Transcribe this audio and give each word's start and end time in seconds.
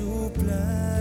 su 0.00 0.32
plan. 0.32 0.99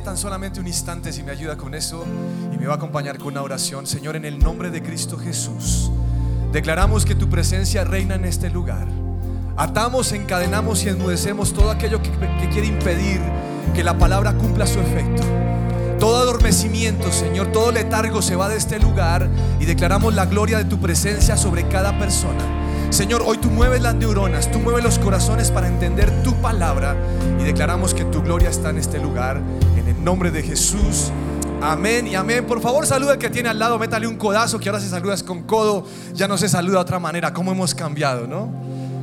Tan 0.00 0.16
solamente 0.16 0.60
un 0.60 0.66
instante 0.66 1.12
si 1.12 1.22
me 1.22 1.32
ayuda 1.32 1.56
con 1.56 1.74
eso 1.74 2.04
y 2.52 2.58
me 2.58 2.66
va 2.66 2.74
a 2.74 2.76
acompañar 2.76 3.18
con 3.18 3.28
una 3.28 3.42
oración. 3.42 3.86
Señor, 3.86 4.16
en 4.16 4.24
el 4.24 4.38
nombre 4.38 4.70
de 4.70 4.82
Cristo 4.82 5.18
Jesús, 5.18 5.90
declaramos 6.52 7.04
que 7.04 7.14
tu 7.14 7.28
presencia 7.28 7.84
reina 7.84 8.14
en 8.14 8.24
este 8.24 8.50
lugar. 8.50 8.86
Atamos, 9.56 10.12
encadenamos 10.12 10.84
y 10.84 10.88
enmudecemos 10.88 11.52
todo 11.52 11.70
aquello 11.70 12.02
que, 12.02 12.10
que 12.10 12.48
quiere 12.50 12.66
impedir 12.66 13.20
que 13.74 13.82
la 13.84 13.98
palabra 13.98 14.34
cumpla 14.34 14.66
su 14.66 14.80
efecto. 14.80 15.22
Todo 15.98 16.18
adormecimiento, 16.18 17.10
Señor, 17.10 17.52
todo 17.52 17.72
letargo 17.72 18.20
se 18.20 18.36
va 18.36 18.48
de 18.48 18.56
este 18.56 18.78
lugar 18.78 19.28
y 19.60 19.64
declaramos 19.64 20.14
la 20.14 20.26
gloria 20.26 20.58
de 20.58 20.64
tu 20.66 20.78
presencia 20.78 21.36
sobre 21.36 21.66
cada 21.68 21.98
persona. 21.98 22.44
Señor, 22.90 23.22
hoy 23.26 23.38
tú 23.38 23.50
mueves 23.50 23.82
las 23.82 23.94
neuronas, 23.94 24.50
tú 24.50 24.58
mueves 24.58 24.84
los 24.84 24.98
corazones 24.98 25.50
para 25.50 25.66
entender 25.66 26.22
tu 26.22 26.34
palabra 26.36 26.96
y 27.40 27.44
declaramos 27.44 27.94
que 27.94 28.04
tu 28.04 28.22
gloria 28.22 28.48
está 28.48 28.70
en 28.70 28.78
este 28.78 28.98
lugar. 28.98 29.40
Nombre 30.06 30.30
de 30.30 30.40
Jesús. 30.40 31.10
Amén 31.60 32.06
y 32.06 32.14
amén. 32.14 32.46
Por 32.46 32.60
favor, 32.60 32.86
saluda 32.86 33.14
al 33.14 33.18
que 33.18 33.28
tiene 33.28 33.48
al 33.48 33.58
lado, 33.58 33.76
métale 33.76 34.06
un 34.06 34.14
codazo 34.14 34.60
que 34.60 34.68
ahora 34.68 34.80
se 34.80 34.88
saludas 34.88 35.24
con 35.24 35.42
codo, 35.42 35.84
ya 36.14 36.28
no 36.28 36.38
se 36.38 36.48
saluda 36.48 36.76
de 36.76 36.82
otra 36.82 37.00
manera. 37.00 37.32
¿Cómo 37.32 37.50
hemos 37.50 37.74
cambiado, 37.74 38.28
no? 38.28 38.48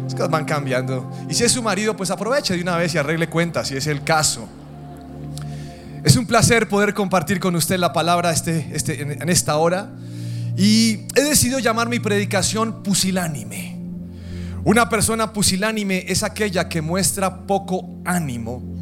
Es 0.07 0.15
que 0.15 0.25
van 0.27 0.45
cambiando. 0.45 1.11
Y 1.29 1.33
si 1.33 1.43
es 1.43 1.51
su 1.51 1.61
marido, 1.61 1.97
pues 1.97 2.09
aproveche 2.09 2.55
de 2.55 2.61
una 2.61 2.77
vez 2.77 2.95
y 2.95 2.99
arregle 2.99 3.27
cuentas, 3.27 3.67
si 3.67 3.75
es 3.75 3.85
el 3.87 4.01
caso. 4.05 4.47
Es 6.05 6.15
un 6.15 6.25
placer 6.25 6.69
poder 6.69 6.93
compartir 6.93 7.41
con 7.41 7.53
usted 7.57 7.77
la 7.79 7.91
palabra 7.91 8.31
este, 8.31 8.69
este, 8.71 9.01
en, 9.01 9.21
en 9.21 9.27
esta 9.27 9.57
hora. 9.57 9.89
Y 10.55 11.01
he 11.15 11.21
decidido 11.21 11.59
llamar 11.59 11.89
mi 11.89 11.99
predicación 11.99 12.81
pusilánime. 12.81 13.77
Una 14.63 14.87
persona 14.87 15.33
pusilánime 15.33 16.05
es 16.07 16.23
aquella 16.23 16.69
que 16.69 16.81
muestra 16.81 17.45
poco 17.45 17.89
ánimo, 18.05 18.72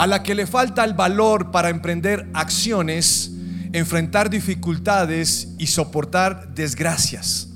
a 0.00 0.06
la 0.06 0.22
que 0.22 0.34
le 0.34 0.46
falta 0.46 0.82
el 0.82 0.94
valor 0.94 1.50
para 1.50 1.68
emprender 1.68 2.26
acciones, 2.32 3.32
enfrentar 3.74 4.30
dificultades 4.30 5.48
y 5.58 5.66
soportar 5.66 6.54
desgracias. 6.54 7.48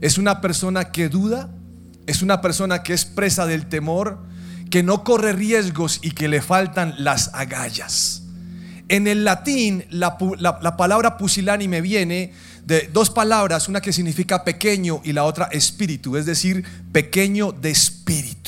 Es 0.00 0.18
una 0.18 0.40
persona 0.40 0.90
que 0.90 1.08
duda, 1.08 1.50
es 2.08 2.20
una 2.20 2.40
persona 2.40 2.82
que 2.82 2.94
es 2.94 3.04
presa 3.04 3.46
del 3.46 3.66
temor, 3.66 4.18
que 4.70 4.82
no 4.82 5.04
corre 5.04 5.34
riesgos 5.34 6.00
y 6.02 6.10
que 6.10 6.26
le 6.26 6.42
faltan 6.42 6.96
las 6.98 7.30
agallas. 7.32 8.24
En 8.88 9.06
el 9.06 9.22
latín, 9.22 9.84
la, 9.88 10.18
palabra 10.76 11.16
pusilánime 11.16 11.80
viene 11.80 12.32
de 12.66 12.90
dos 12.92 13.10
palabras, 13.10 13.68
una 13.68 13.80
que 13.80 13.92
significa 13.92 14.42
pequeño 14.42 15.00
y 15.04 15.12
la 15.12 15.22
otra 15.22 15.44
espíritu, 15.52 16.16
es 16.16 16.26
decir, 16.26 16.64
pequeño 16.90 17.52
de 17.52 17.70
espíritu. 17.70 18.43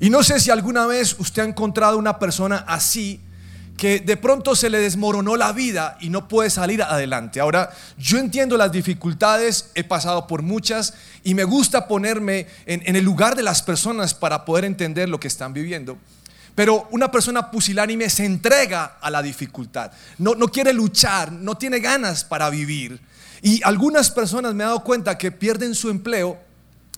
Y 0.00 0.08
no 0.08 0.22
sé 0.22 0.40
si 0.40 0.50
alguna 0.50 0.86
vez 0.86 1.14
usted 1.18 1.42
ha 1.42 1.44
encontrado 1.44 1.98
una 1.98 2.18
persona 2.18 2.64
así 2.66 3.20
que 3.76 4.00
de 4.00 4.18
pronto 4.18 4.54
se 4.54 4.68
le 4.68 4.78
desmoronó 4.78 5.36
la 5.36 5.52
vida 5.52 5.96
y 6.00 6.10
no 6.10 6.28
puede 6.28 6.50
salir 6.50 6.82
adelante. 6.82 7.40
Ahora, 7.40 7.70
yo 7.96 8.18
entiendo 8.18 8.58
las 8.58 8.72
dificultades, 8.72 9.70
he 9.74 9.84
pasado 9.84 10.26
por 10.26 10.42
muchas 10.42 10.92
y 11.24 11.34
me 11.34 11.44
gusta 11.44 11.88
ponerme 11.88 12.46
en, 12.66 12.94
el 12.94 13.02
lugar 13.02 13.36
de 13.36 13.42
las 13.42 13.62
personas 13.62 14.12
para 14.12 14.44
poder 14.44 14.66
entender 14.66 15.08
lo 15.08 15.18
que 15.18 15.28
están 15.28 15.54
viviendo. 15.54 15.96
Pero 16.54 16.88
una 16.90 17.10
persona 17.10 17.50
pusilánime 17.50 18.10
se 18.10 18.26
entrega 18.26 18.98
a 19.00 19.10
la 19.10 19.22
dificultad, 19.22 19.92
no, 20.18 20.34
no 20.34 20.48
quiere 20.48 20.74
luchar, 20.74 21.32
no 21.32 21.56
tiene 21.56 21.78
ganas 21.78 22.22
para 22.22 22.50
vivir. 22.50 23.00
Y 23.40 23.62
algunas 23.64 24.10
personas 24.10 24.54
me 24.54 24.62
he 24.62 24.66
dado 24.66 24.84
cuenta 24.84 25.16
que 25.16 25.32
pierden 25.32 25.74
su 25.74 25.88
empleo 25.88 26.38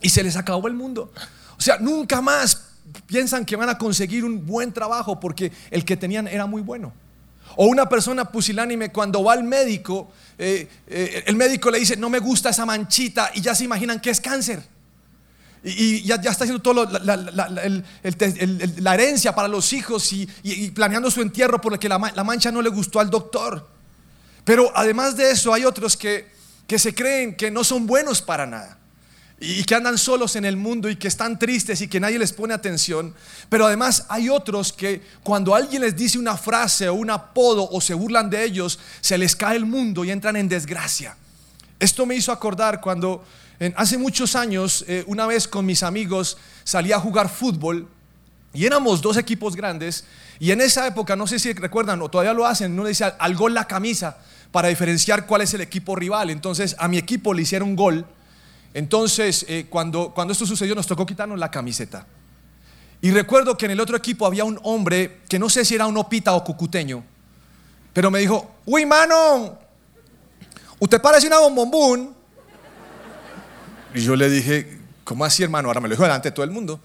y 0.00 0.08
se 0.08 0.24
les 0.24 0.34
acabó 0.34 0.66
el 0.66 0.74
mundo. 0.74 1.12
O 1.56 1.60
sea, 1.60 1.78
nunca 1.78 2.20
más 2.20 2.71
piensan 3.06 3.44
que 3.44 3.56
van 3.56 3.68
a 3.68 3.78
conseguir 3.78 4.24
un 4.24 4.44
buen 4.46 4.72
trabajo 4.72 5.18
porque 5.20 5.52
el 5.70 5.84
que 5.84 5.96
tenían 5.96 6.26
era 6.28 6.46
muy 6.46 6.62
bueno. 6.62 6.92
O 7.56 7.66
una 7.66 7.88
persona 7.88 8.24
pusilánime 8.24 8.90
cuando 8.90 9.22
va 9.24 9.34
al 9.34 9.44
médico, 9.44 10.10
eh, 10.38 10.68
eh, 10.86 11.24
el 11.26 11.36
médico 11.36 11.70
le 11.70 11.78
dice, 11.80 11.96
no 11.96 12.08
me 12.08 12.18
gusta 12.18 12.50
esa 12.50 12.64
manchita 12.64 13.30
y 13.34 13.40
ya 13.42 13.54
se 13.54 13.64
imaginan 13.64 14.00
que 14.00 14.10
es 14.10 14.20
cáncer. 14.20 14.62
Y, 15.64 16.02
ya, 16.02 16.20
ya 16.20 16.30
está 16.30 16.44
haciendo 16.44 16.60
todo 16.62 16.84
la, 16.86 16.98
la- 17.16 17.48
la- 17.48 17.82
la 18.78 18.94
herencia 18.94 19.32
para 19.34 19.46
los 19.48 19.72
hijos 19.72 20.12
y, 20.12 20.26
planeando 20.72 21.10
su 21.10 21.20
entierro 21.20 21.60
porque 21.60 21.88
la 21.88 21.98
mancha 21.98 22.50
no 22.50 22.62
le 22.62 22.68
gustó 22.70 22.98
al 23.00 23.10
doctor. 23.10 23.68
Pero 24.44 24.72
además 24.74 25.16
de 25.16 25.30
eso 25.30 25.54
hay 25.54 25.64
otros 25.64 25.96
que, 25.96 26.28
que 26.66 26.78
se 26.78 26.94
creen 26.94 27.36
que 27.36 27.50
no 27.50 27.62
son 27.62 27.86
buenos 27.86 28.22
para 28.22 28.44
nada 28.46 28.78
y 29.44 29.64
que 29.64 29.74
andan 29.74 29.98
solos 29.98 30.36
en 30.36 30.44
el 30.44 30.56
mundo 30.56 30.88
y 30.88 30.94
que 30.94 31.08
están 31.08 31.36
tristes 31.36 31.80
y 31.80 31.88
que 31.88 31.98
nadie 31.98 32.16
les 32.16 32.32
pone 32.32 32.54
atención. 32.54 33.12
Pero 33.48 33.66
además 33.66 34.06
hay 34.08 34.28
otros 34.28 34.72
que 34.72 35.02
cuando 35.24 35.52
alguien 35.52 35.82
les 35.82 35.96
dice 35.96 36.16
una 36.16 36.36
frase 36.36 36.88
o 36.88 36.94
un 36.94 37.10
apodo 37.10 37.68
o 37.68 37.80
se 37.80 37.92
burlan 37.92 38.30
de 38.30 38.44
ellos, 38.44 38.78
se 39.00 39.18
les 39.18 39.34
cae 39.34 39.56
el 39.56 39.66
mundo 39.66 40.04
y 40.04 40.12
entran 40.12 40.36
en 40.36 40.48
desgracia. 40.48 41.16
Esto 41.80 42.06
me 42.06 42.14
hizo 42.14 42.30
acordar 42.30 42.80
cuando 42.80 43.24
hace 43.74 43.98
muchos 43.98 44.36
años, 44.36 44.84
eh, 44.86 45.02
una 45.08 45.26
vez 45.26 45.48
con 45.48 45.66
mis 45.66 45.82
amigos, 45.82 46.38
salí 46.62 46.92
a 46.92 47.00
jugar 47.00 47.28
fútbol 47.28 47.88
y 48.54 48.64
éramos 48.64 49.02
dos 49.02 49.16
equipos 49.16 49.56
grandes. 49.56 50.04
Y 50.38 50.52
en 50.52 50.60
esa 50.60 50.86
época, 50.86 51.16
no 51.16 51.26
sé 51.26 51.40
si 51.40 51.52
recuerdan 51.52 52.00
o 52.00 52.08
todavía 52.08 52.32
lo 52.32 52.46
hacen, 52.46 52.78
uno 52.78 52.88
al, 52.88 53.16
al 53.18 53.34
gol 53.34 53.54
la 53.54 53.66
camisa 53.66 54.18
para 54.52 54.68
diferenciar 54.68 55.26
cuál 55.26 55.42
es 55.42 55.52
el 55.54 55.62
equipo 55.62 55.96
rival. 55.96 56.30
Entonces 56.30 56.76
a 56.78 56.86
mi 56.86 56.96
equipo 56.96 57.34
le 57.34 57.42
hicieron 57.42 57.74
gol. 57.74 58.06
Entonces 58.74 59.44
eh, 59.48 59.66
cuando, 59.68 60.12
cuando 60.14 60.32
esto 60.32 60.46
sucedió 60.46 60.74
nos 60.74 60.86
tocó 60.86 61.04
quitarnos 61.06 61.38
la 61.38 61.50
camiseta. 61.50 62.06
Y 63.00 63.10
recuerdo 63.10 63.56
que 63.56 63.64
en 63.66 63.72
el 63.72 63.80
otro 63.80 63.96
equipo 63.96 64.26
había 64.26 64.44
un 64.44 64.58
hombre 64.62 65.20
que 65.28 65.38
no 65.38 65.50
sé 65.50 65.64
si 65.64 65.74
era 65.74 65.86
un 65.86 65.96
opita 65.96 66.32
o 66.34 66.44
cucuteño, 66.44 67.02
pero 67.92 68.10
me 68.10 68.20
dijo, 68.20 68.50
uy 68.64 68.86
mano, 68.86 69.58
usted 70.78 71.00
parece 71.00 71.26
una 71.26 71.40
bombombún. 71.40 72.14
Y 73.94 74.02
yo 74.02 74.16
le 74.16 74.30
dije, 74.30 74.78
¿cómo 75.04 75.24
así 75.24 75.42
hermano? 75.42 75.68
Ahora 75.68 75.80
me 75.80 75.88
lo 75.88 75.94
dijo 75.94 76.04
delante 76.04 76.28
de 76.28 76.32
todo 76.32 76.44
el 76.44 76.50
mundo. 76.50 76.80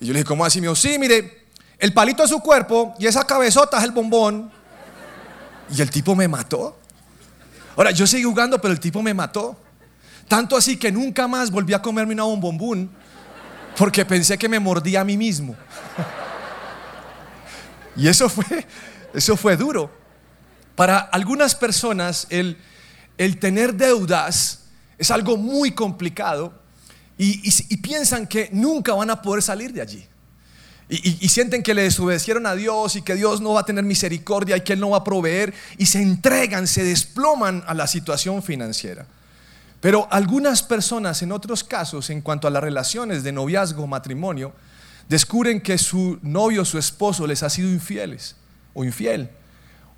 Y 0.00 0.06
yo 0.06 0.12
le 0.12 0.20
dije, 0.20 0.26
¿cómo 0.26 0.44
así? 0.44 0.60
Me 0.60 0.68
dijo, 0.68 0.76
sí, 0.76 0.98
mire, 0.98 1.46
el 1.78 1.92
palito 1.92 2.22
es 2.22 2.30
su 2.30 2.40
cuerpo 2.40 2.94
y 2.98 3.06
esa 3.06 3.26
cabezota 3.26 3.78
es 3.78 3.84
el 3.84 3.90
bombón. 3.90 4.50
Y 5.74 5.80
el 5.82 5.90
tipo 5.90 6.14
me 6.14 6.28
mató. 6.28 6.76
Ahora, 7.76 7.90
yo 7.90 8.06
seguí 8.06 8.24
jugando, 8.24 8.60
pero 8.60 8.72
el 8.72 8.80
tipo 8.80 9.02
me 9.02 9.14
mató. 9.14 9.56
Tanto 10.30 10.56
así 10.56 10.76
que 10.76 10.92
nunca 10.92 11.26
más 11.26 11.50
volví 11.50 11.72
a 11.74 11.82
comerme 11.82 12.14
una 12.14 12.22
bombombún 12.22 12.88
porque 13.76 14.04
pensé 14.04 14.38
que 14.38 14.48
me 14.48 14.60
mordía 14.60 15.00
a 15.00 15.04
mí 15.04 15.16
mismo. 15.16 15.56
Y 17.96 18.06
eso 18.06 18.28
fue, 18.28 18.64
eso 19.12 19.36
fue 19.36 19.56
duro. 19.56 19.90
Para 20.76 20.98
algunas 20.98 21.56
personas 21.56 22.28
el, 22.30 22.56
el 23.18 23.40
tener 23.40 23.74
deudas 23.74 24.66
es 24.98 25.10
algo 25.10 25.36
muy 25.36 25.72
complicado 25.72 26.54
y, 27.18 27.40
y- 27.48 27.52
y 27.68 27.76
piensan 27.78 28.28
que 28.28 28.50
nunca 28.52 28.94
van 28.94 29.10
a 29.10 29.20
poder 29.22 29.42
salir 29.42 29.72
de 29.72 29.82
allí. 29.82 30.06
Y, 30.88 31.24
y- 31.26 31.28
sienten 31.28 31.64
que 31.64 31.74
le 31.74 31.82
desobedecieron 31.82 32.46
a 32.46 32.54
Dios 32.54 32.94
y 32.94 33.02
que 33.02 33.16
Dios 33.16 33.40
no 33.40 33.54
va 33.54 33.62
a 33.62 33.64
tener 33.64 33.82
misericordia 33.82 34.56
y 34.56 34.60
que 34.60 34.74
Él 34.74 34.80
no 34.80 34.90
va 34.90 34.98
a 34.98 35.04
proveer 35.04 35.52
y 35.76 35.86
se 35.86 36.00
entregan, 36.00 36.68
se 36.68 36.84
desploman 36.84 37.64
a 37.66 37.74
la 37.74 37.88
situación 37.88 38.44
financiera. 38.44 39.06
Pero 39.80 40.06
algunas 40.10 40.62
personas, 40.62 41.22
en 41.22 41.32
otros 41.32 41.64
casos, 41.64 42.10
en 42.10 42.20
cuanto 42.20 42.46
a 42.46 42.50
las 42.50 42.62
relaciones 42.62 43.22
de 43.22 43.32
noviazgo 43.32 43.84
o 43.84 43.86
matrimonio, 43.86 44.52
descubren 45.08 45.60
que 45.60 45.78
su 45.78 46.18
novio 46.22 46.62
o 46.62 46.64
su 46.64 46.78
esposo 46.78 47.26
les 47.26 47.42
ha 47.42 47.48
sido 47.50 47.68
infieles. 47.70 48.36
o 48.74 48.84
infiel. 48.84 49.30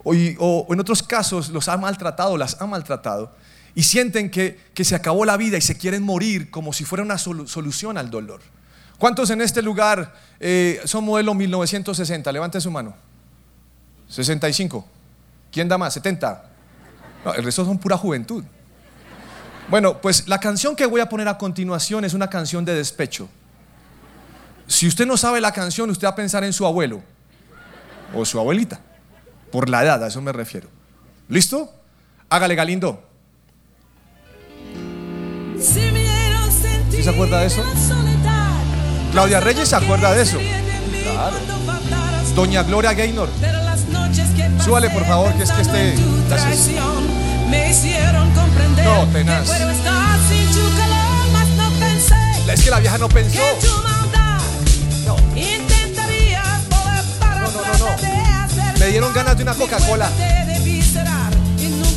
O, 0.05 0.67
en 0.71 0.81
otros 0.81 1.03
casos 1.03 1.49
los 1.51 1.69
ha 1.69 1.77
maltratado, 1.77 2.37
las 2.37 2.61
ha 2.61 2.67
maltratado. 2.67 3.33
Y 3.75 3.83
sienten 3.85 4.31
que, 4.31 4.59
que 4.75 4.85
se 4.85 4.95
acabó 4.95 5.25
la 5.25 5.37
vida 5.37 5.57
y 5.57 5.61
se 5.61 5.77
quieren 5.77 6.03
morir 6.03 6.51
como 6.51 6.73
si 6.73 6.85
fuera 6.85 7.03
una 7.05 7.17
solu- 7.17 7.47
solución 7.47 7.99
al 7.99 8.11
dolor. 8.11 8.41
¿Cuántos 8.99 9.31
en 9.31 9.41
este 9.41 9.63
lugar 9.63 10.15
eh, 10.41 10.81
son 10.85 11.05
modelo 11.05 11.35
1960? 11.35 12.31
Levante 12.33 12.61
su 12.61 12.71
mano. 12.71 12.95
65. 14.09 14.87
¿Quién 15.51 15.69
da 15.69 15.79
más? 15.79 15.95
70. 15.95 16.45
No, 17.25 17.35
el 17.35 17.45
resto 17.45 17.65
son 17.65 17.79
pura 17.79 17.97
juventud. 17.97 18.45
Bueno, 19.73 20.03
pues 20.03 20.29
la 20.29 20.39
canción 20.39 20.77
que 20.77 20.85
voy 20.85 21.01
a 21.01 21.09
poner 21.09 21.29
a 21.29 21.39
continuación 21.39 22.05
es 22.05 22.13
una 22.13 22.29
canción 22.29 22.63
de 22.63 22.75
despecho. 22.75 23.31
Si 24.67 24.87
usted 24.87 25.07
no 25.07 25.17
sabe 25.17 25.41
la 25.41 25.51
canción, 25.51 25.89
usted 25.89 26.07
va 26.07 26.11
a 26.11 26.15
pensar 26.15 26.45
en 26.45 26.53
su 26.53 26.67
abuelo 26.67 27.03
o 28.15 28.23
su 28.27 28.39
abuelita. 28.39 28.81
Por 29.51 29.71
la 29.71 29.83
edad, 29.83 30.05
a 30.05 30.09
eso 30.09 30.21
me 30.21 30.31
refiero. 30.31 30.69
¿Listo? 31.27 31.73
Hágale 32.29 32.55
Galindo. 32.55 33.03
¿Sí 35.59 37.03
se 37.03 37.09
acuerda 37.09 37.41
de 37.41 37.47
eso? 37.47 37.65
Claudia 39.13 39.41
Reyes 39.41 39.71
se 39.71 39.77
acuerda 39.77 40.13
de 40.13 40.23
eso. 40.23 40.39
Claro. 41.03 41.37
Doña 42.35 42.63
Gloria 42.63 42.93
Gaynor. 42.93 43.31
Súbale 44.63 44.91
por 44.91 45.07
favor, 45.07 45.33
que 45.33 45.45
es 45.45 45.51
que 45.51 45.63
este. 45.63 45.95
Gracias. 46.29 46.69
Comprender 48.53 48.85
No, 48.85 49.07
tenaz. 49.09 49.41
que 49.43 49.47
puedo 49.57 49.71
estar 49.71 50.19
sin 50.29 50.47
tu 50.53 50.77
calor, 50.77 51.27
mas 51.33 51.49
no 51.49 51.71
pensé 51.79 52.53
Es 52.53 52.63
que 52.63 52.71
la 52.71 52.81
vieja 52.81 52.99
no 52.99 53.09
pensó. 53.09 53.41
que 53.61 53.67
tu 53.67 53.83
maldad 53.83 54.41
No. 55.07 55.17
intentarías 55.37 56.61
poder 56.69 57.05
para 57.19 57.41
No, 57.41 57.51
no, 57.51 57.63
no, 57.63 57.79
no. 57.79 58.01
de 58.03 58.07
hacer 58.09 58.79
Me 58.79 58.87
dieron 58.89 59.13
ganas 59.13 59.37
de 59.37 59.43
una 59.43 59.55
Coca-Cola. 59.55 60.11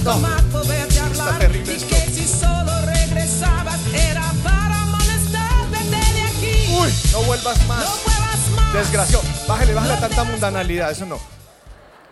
No. 0.04 0.20
más 0.20 0.42
poderte 0.44 1.00
hablar. 1.00 1.40
terrible 1.40 1.74
y 1.74 1.76
esto. 1.78 1.90
que 1.90 2.12
si 2.12 2.28
solo 2.28 2.82
regresabas 2.86 3.80
era 3.92 4.22
para 4.44 4.78
molestarte 4.86 5.90
de 5.90 6.22
aquí. 6.22 6.76
Uy, 6.80 6.94
no 7.12 7.24
vuelvas 7.24 7.66
más. 7.68 7.80
No 7.84 7.90
vuelvas 8.06 8.50
más. 8.56 8.74
Desgraciado. 8.74 9.24
Bájale, 9.48 9.74
bájale 9.74 9.98
tanta 10.00 10.24
mundanalidad, 10.26 10.92
eso 10.92 11.08
no. 11.08 11.18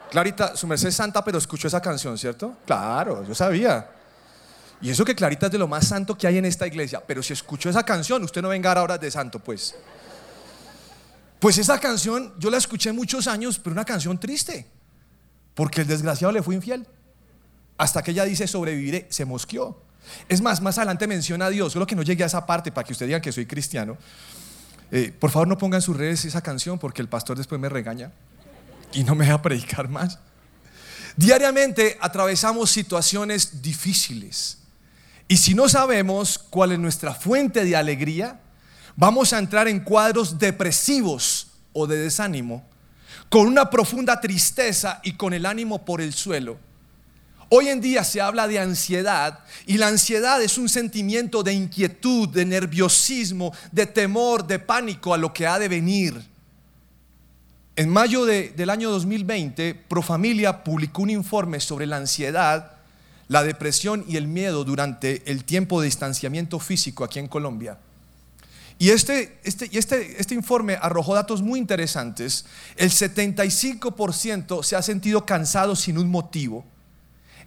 Clarita, 0.09 0.55
su 0.57 0.65
merced 0.65 0.87
es 0.87 0.95
santa, 0.95 1.23
pero 1.23 1.37
escuchó 1.37 1.67
esa 1.67 1.81
canción, 1.81 2.17
¿cierto? 2.17 2.53
Claro, 2.65 3.23
yo 3.27 3.35
sabía. 3.35 3.85
Y 4.83 4.89
eso 4.89 5.05
que 5.05 5.15
Clarita 5.15 5.45
es 5.45 5.51
de 5.53 5.57
lo 5.57 5.67
más 5.69 5.87
santo 5.87 6.17
que 6.17 6.27
hay 6.27 6.37
en 6.37 6.43
esta 6.43 6.67
iglesia. 6.67 7.01
Pero 7.07 7.23
si 7.23 7.31
escuchó 7.31 7.69
esa 7.69 7.83
canción, 7.83 8.21
usted 8.21 8.41
no 8.41 8.49
venga 8.49 8.69
a 8.69 8.79
ahora 8.79 8.97
de 8.97 9.09
santo, 9.09 9.39
pues. 9.39 9.73
Pues 11.39 11.57
esa 11.57 11.79
canción 11.79 12.33
yo 12.37 12.49
la 12.49 12.57
escuché 12.57 12.91
muchos 12.91 13.27
años, 13.27 13.59
pero 13.59 13.71
una 13.71 13.85
canción 13.85 14.19
triste. 14.19 14.67
Porque 15.55 15.81
el 15.81 15.87
desgraciado 15.87 16.33
le 16.33 16.43
fue 16.43 16.55
infiel. 16.55 16.85
Hasta 17.77 18.03
que 18.03 18.11
ella 18.11 18.25
dice 18.25 18.45
sobreviviré, 18.45 19.07
se 19.09 19.23
mosqueó. 19.23 19.81
Es 20.27 20.41
más, 20.41 20.59
más 20.59 20.77
adelante 20.77 21.07
menciona 21.07 21.45
a 21.45 21.49
Dios, 21.49 21.71
solo 21.71 21.87
que 21.87 21.95
no 21.95 22.01
llegue 22.01 22.23
a 22.23 22.27
esa 22.27 22.45
parte 22.45 22.69
para 22.69 22.85
que 22.85 22.91
usted 22.91 23.05
diga 23.05 23.21
que 23.21 23.31
soy 23.31 23.45
cristiano. 23.45 23.97
Eh, 24.91 25.15
por 25.17 25.31
favor, 25.31 25.47
no 25.47 25.57
pongan 25.57 25.77
en 25.77 25.81
sus 25.81 25.95
redes 25.95 26.25
esa 26.25 26.41
canción 26.41 26.77
porque 26.77 27.01
el 27.01 27.07
pastor 27.07 27.37
después 27.37 27.59
me 27.59 27.69
regaña 27.69 28.11
y 28.91 29.05
no 29.05 29.15
me 29.15 29.23
deja 29.23 29.41
predicar 29.41 29.87
más. 29.87 30.19
Diariamente 31.15 31.97
atravesamos 32.01 32.69
situaciones 32.69 33.61
difíciles 33.61 34.57
y 35.33 35.37
si 35.37 35.55
no 35.55 35.67
sabemos 35.67 36.37
cuál 36.37 36.73
es 36.73 36.77
nuestra 36.79 37.11
fuente 37.15 37.65
de 37.65 37.75
alegría, 37.75 38.39
vamos 38.95 39.33
a 39.33 39.39
entrar 39.39 39.67
en 39.67 39.79
cuadros 39.79 40.37
depresivos 40.37 41.47
o 41.73 41.87
de 41.87 41.97
desánimo, 41.97 42.63
con 43.29 43.47
una 43.47 43.67
profunda 43.71 44.21
tristeza 44.21 44.99
y 45.03 45.13
con 45.13 45.33
el 45.33 45.47
ánimo 45.47 45.83
por 45.85 46.01
el 46.01 46.13
suelo. 46.13 46.59
Hoy 47.49 47.69
en 47.69 47.81
día 47.81 48.03
se 48.03 48.21
habla 48.21 48.47
de 48.47 48.59
ansiedad 48.59 49.39
y 49.65 49.79
la 49.79 49.87
ansiedad 49.87 50.39
es 50.39 50.59
un 50.59 50.69
sentimiento 50.69 51.41
de 51.41 51.53
inquietud, 51.53 52.29
de 52.29 52.45
nerviosismo, 52.45 53.53
de 53.71 53.87
temor, 53.87 54.45
de 54.45 54.59
pánico 54.59 55.15
a 55.15 55.17
lo 55.17 55.33
que 55.33 55.47
ha 55.47 55.57
de 55.57 55.67
venir. 55.67 56.13
En 57.75 57.89
mayo 57.89 58.23
de- 58.25 58.49
del 58.49 58.69
año 58.69 58.91
2020, 58.91 59.73
Profamilia 59.73 60.63
publicó 60.63 61.01
un 61.01 61.09
informe 61.09 61.59
sobre 61.59 61.87
la 61.87 61.97
ansiedad, 61.97 62.72
la 63.33 63.43
depresión 63.43 64.05
y 64.07 64.17
el 64.17 64.27
miedo 64.27 64.63
durante 64.63 65.23
el 65.25 65.43
tiempo 65.43 65.81
de 65.81 65.85
distanciamiento 65.85 66.59
físico 66.59 67.03
aquí 67.03 67.17
en 67.17 67.27
Colombia. 67.27 67.79
Y 68.77 68.91
este, 68.91 69.39
este, 69.43 69.75
este, 69.75 70.21
este 70.21 70.35
informe 70.35 70.77
arrojó 70.79 71.15
datos 71.15 71.41
muy 71.41 71.57
interesantes. 71.57 72.45
El 72.75 72.91
75% 72.91 74.61
se 74.61 74.75
ha 74.75 74.83
sentido 74.83 75.25
cansado 75.25 75.75
sin 75.75 75.97
un 75.97 76.11
motivo. 76.11 76.63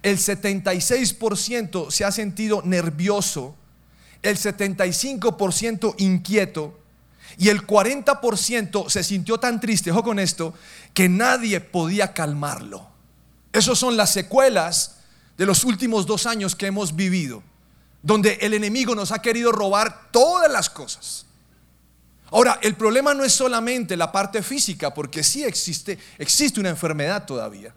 El 0.03 0.17
76% 0.17 1.89
se 1.89 2.03
ha 2.03 2.11
sentido 2.11 2.61
nervioso. 2.65 3.55
El 4.21 4.37
75% 4.37 5.95
inquieto. 5.99 6.77
Y 7.37 7.47
el 7.47 7.65
40% 7.65 8.89
se 8.89 9.05
sintió 9.05 9.37
tan 9.37 9.61
triste, 9.61 9.91
ojo 9.91 10.03
con 10.03 10.19
esto, 10.19 10.53
que 10.93 11.07
nadie 11.07 11.61
podía 11.61 12.13
calmarlo. 12.13 12.85
Esas 13.53 13.79
son 13.79 13.95
las 13.95 14.11
secuelas 14.11 14.96
de 15.37 15.45
los 15.45 15.63
últimos 15.63 16.05
dos 16.05 16.25
años 16.25 16.55
que 16.55 16.65
hemos 16.65 16.95
vivido, 16.95 17.43
donde 18.01 18.39
el 18.41 18.53
enemigo 18.53 18.95
nos 18.95 19.11
ha 19.11 19.21
querido 19.21 19.51
robar 19.51 20.09
todas 20.11 20.51
las 20.51 20.69
cosas. 20.69 21.25
Ahora, 22.31 22.59
el 22.61 22.75
problema 22.75 23.13
no 23.13 23.23
es 23.23 23.33
solamente 23.33 23.95
la 23.95 24.11
parte 24.11 24.41
física, 24.41 24.93
porque 24.93 25.23
sí 25.23 25.43
existe, 25.43 25.97
existe 26.17 26.59
una 26.59 26.69
enfermedad 26.69 27.25
todavía. 27.25 27.73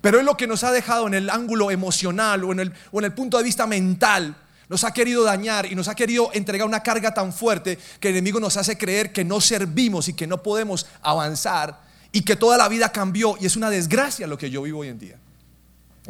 Pero 0.00 0.18
es 0.18 0.24
lo 0.24 0.36
que 0.36 0.46
nos 0.46 0.62
ha 0.64 0.70
dejado 0.70 1.06
en 1.06 1.14
el 1.14 1.28
ángulo 1.28 1.70
emocional 1.70 2.44
o 2.44 2.52
en 2.52 2.60
el, 2.60 2.72
o 2.92 3.00
en 3.00 3.06
el 3.06 3.12
punto 3.12 3.36
de 3.36 3.44
vista 3.44 3.66
mental. 3.66 4.36
Nos 4.68 4.84
ha 4.84 4.92
querido 4.92 5.24
dañar 5.24 5.66
y 5.66 5.74
nos 5.74 5.88
ha 5.88 5.94
querido 5.94 6.30
entregar 6.32 6.66
una 6.66 6.82
carga 6.82 7.12
tan 7.12 7.32
fuerte 7.32 7.78
que 7.98 8.08
el 8.08 8.14
enemigo 8.14 8.38
nos 8.38 8.56
hace 8.56 8.78
creer 8.78 9.12
que 9.12 9.24
no 9.24 9.40
servimos 9.40 10.08
y 10.08 10.14
que 10.14 10.28
no 10.28 10.42
podemos 10.42 10.86
avanzar 11.02 11.80
y 12.12 12.22
que 12.22 12.36
toda 12.36 12.56
la 12.56 12.68
vida 12.68 12.92
cambió 12.92 13.36
y 13.40 13.46
es 13.46 13.56
una 13.56 13.70
desgracia 13.70 14.26
lo 14.26 14.38
que 14.38 14.50
yo 14.50 14.62
vivo 14.62 14.80
hoy 14.80 14.88
en 14.88 14.98
día. 14.98 15.18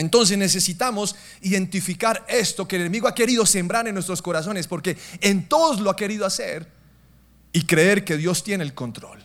Entonces 0.01 0.39
necesitamos 0.39 1.15
identificar 1.43 2.25
esto 2.27 2.67
que 2.67 2.77
el 2.77 2.83
enemigo 2.83 3.07
ha 3.07 3.15
querido 3.15 3.45
sembrar 3.45 3.87
en 3.87 3.93
nuestros 3.93 4.23
corazones 4.23 4.67
porque 4.67 4.97
en 5.21 5.47
todos 5.47 5.79
lo 5.79 5.91
ha 5.91 5.97
querido 5.97 6.25
hacer 6.25 6.67
y 7.53 7.67
creer 7.67 8.03
que 8.03 8.17
Dios 8.17 8.43
tiene 8.43 8.65
el 8.65 8.73
control. 8.73 9.23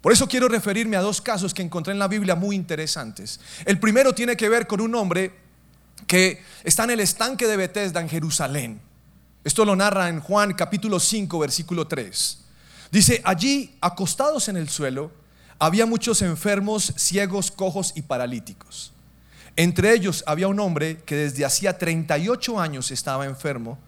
Por 0.00 0.12
eso 0.12 0.26
quiero 0.26 0.48
referirme 0.48 0.96
a 0.96 1.00
dos 1.00 1.20
casos 1.20 1.54
que 1.54 1.62
encontré 1.62 1.92
en 1.92 2.00
la 2.00 2.08
Biblia 2.08 2.34
muy 2.34 2.56
interesantes. 2.56 3.38
El 3.64 3.78
primero 3.78 4.12
tiene 4.12 4.36
que 4.36 4.48
ver 4.48 4.66
con 4.66 4.80
un 4.80 4.96
hombre 4.96 5.32
que 6.08 6.42
está 6.64 6.82
en 6.82 6.90
el 6.90 7.00
estanque 7.00 7.46
de 7.46 7.56
Bethesda 7.56 8.00
en 8.00 8.08
Jerusalén. 8.08 8.80
Esto 9.44 9.64
lo 9.64 9.76
narra 9.76 10.08
en 10.08 10.18
Juan 10.18 10.54
capítulo 10.54 10.98
5 10.98 11.38
versículo 11.38 11.86
3. 11.86 12.38
Dice, 12.90 13.20
allí 13.22 13.76
acostados 13.80 14.48
en 14.48 14.56
el 14.56 14.68
suelo 14.68 15.12
había 15.60 15.86
muchos 15.86 16.20
enfermos, 16.20 16.94
ciegos, 16.96 17.52
cojos 17.52 17.92
y 17.94 18.02
paralíticos. 18.02 18.92
Entre 19.56 19.92
ellos 19.94 20.24
había 20.26 20.48
un 20.48 20.60
hombre 20.60 20.98
que 21.04 21.14
desde 21.16 21.44
hacía 21.44 21.78
38 21.78 22.58
años 22.60 22.90
estaba 22.90 23.26
enfermo. 23.26 23.78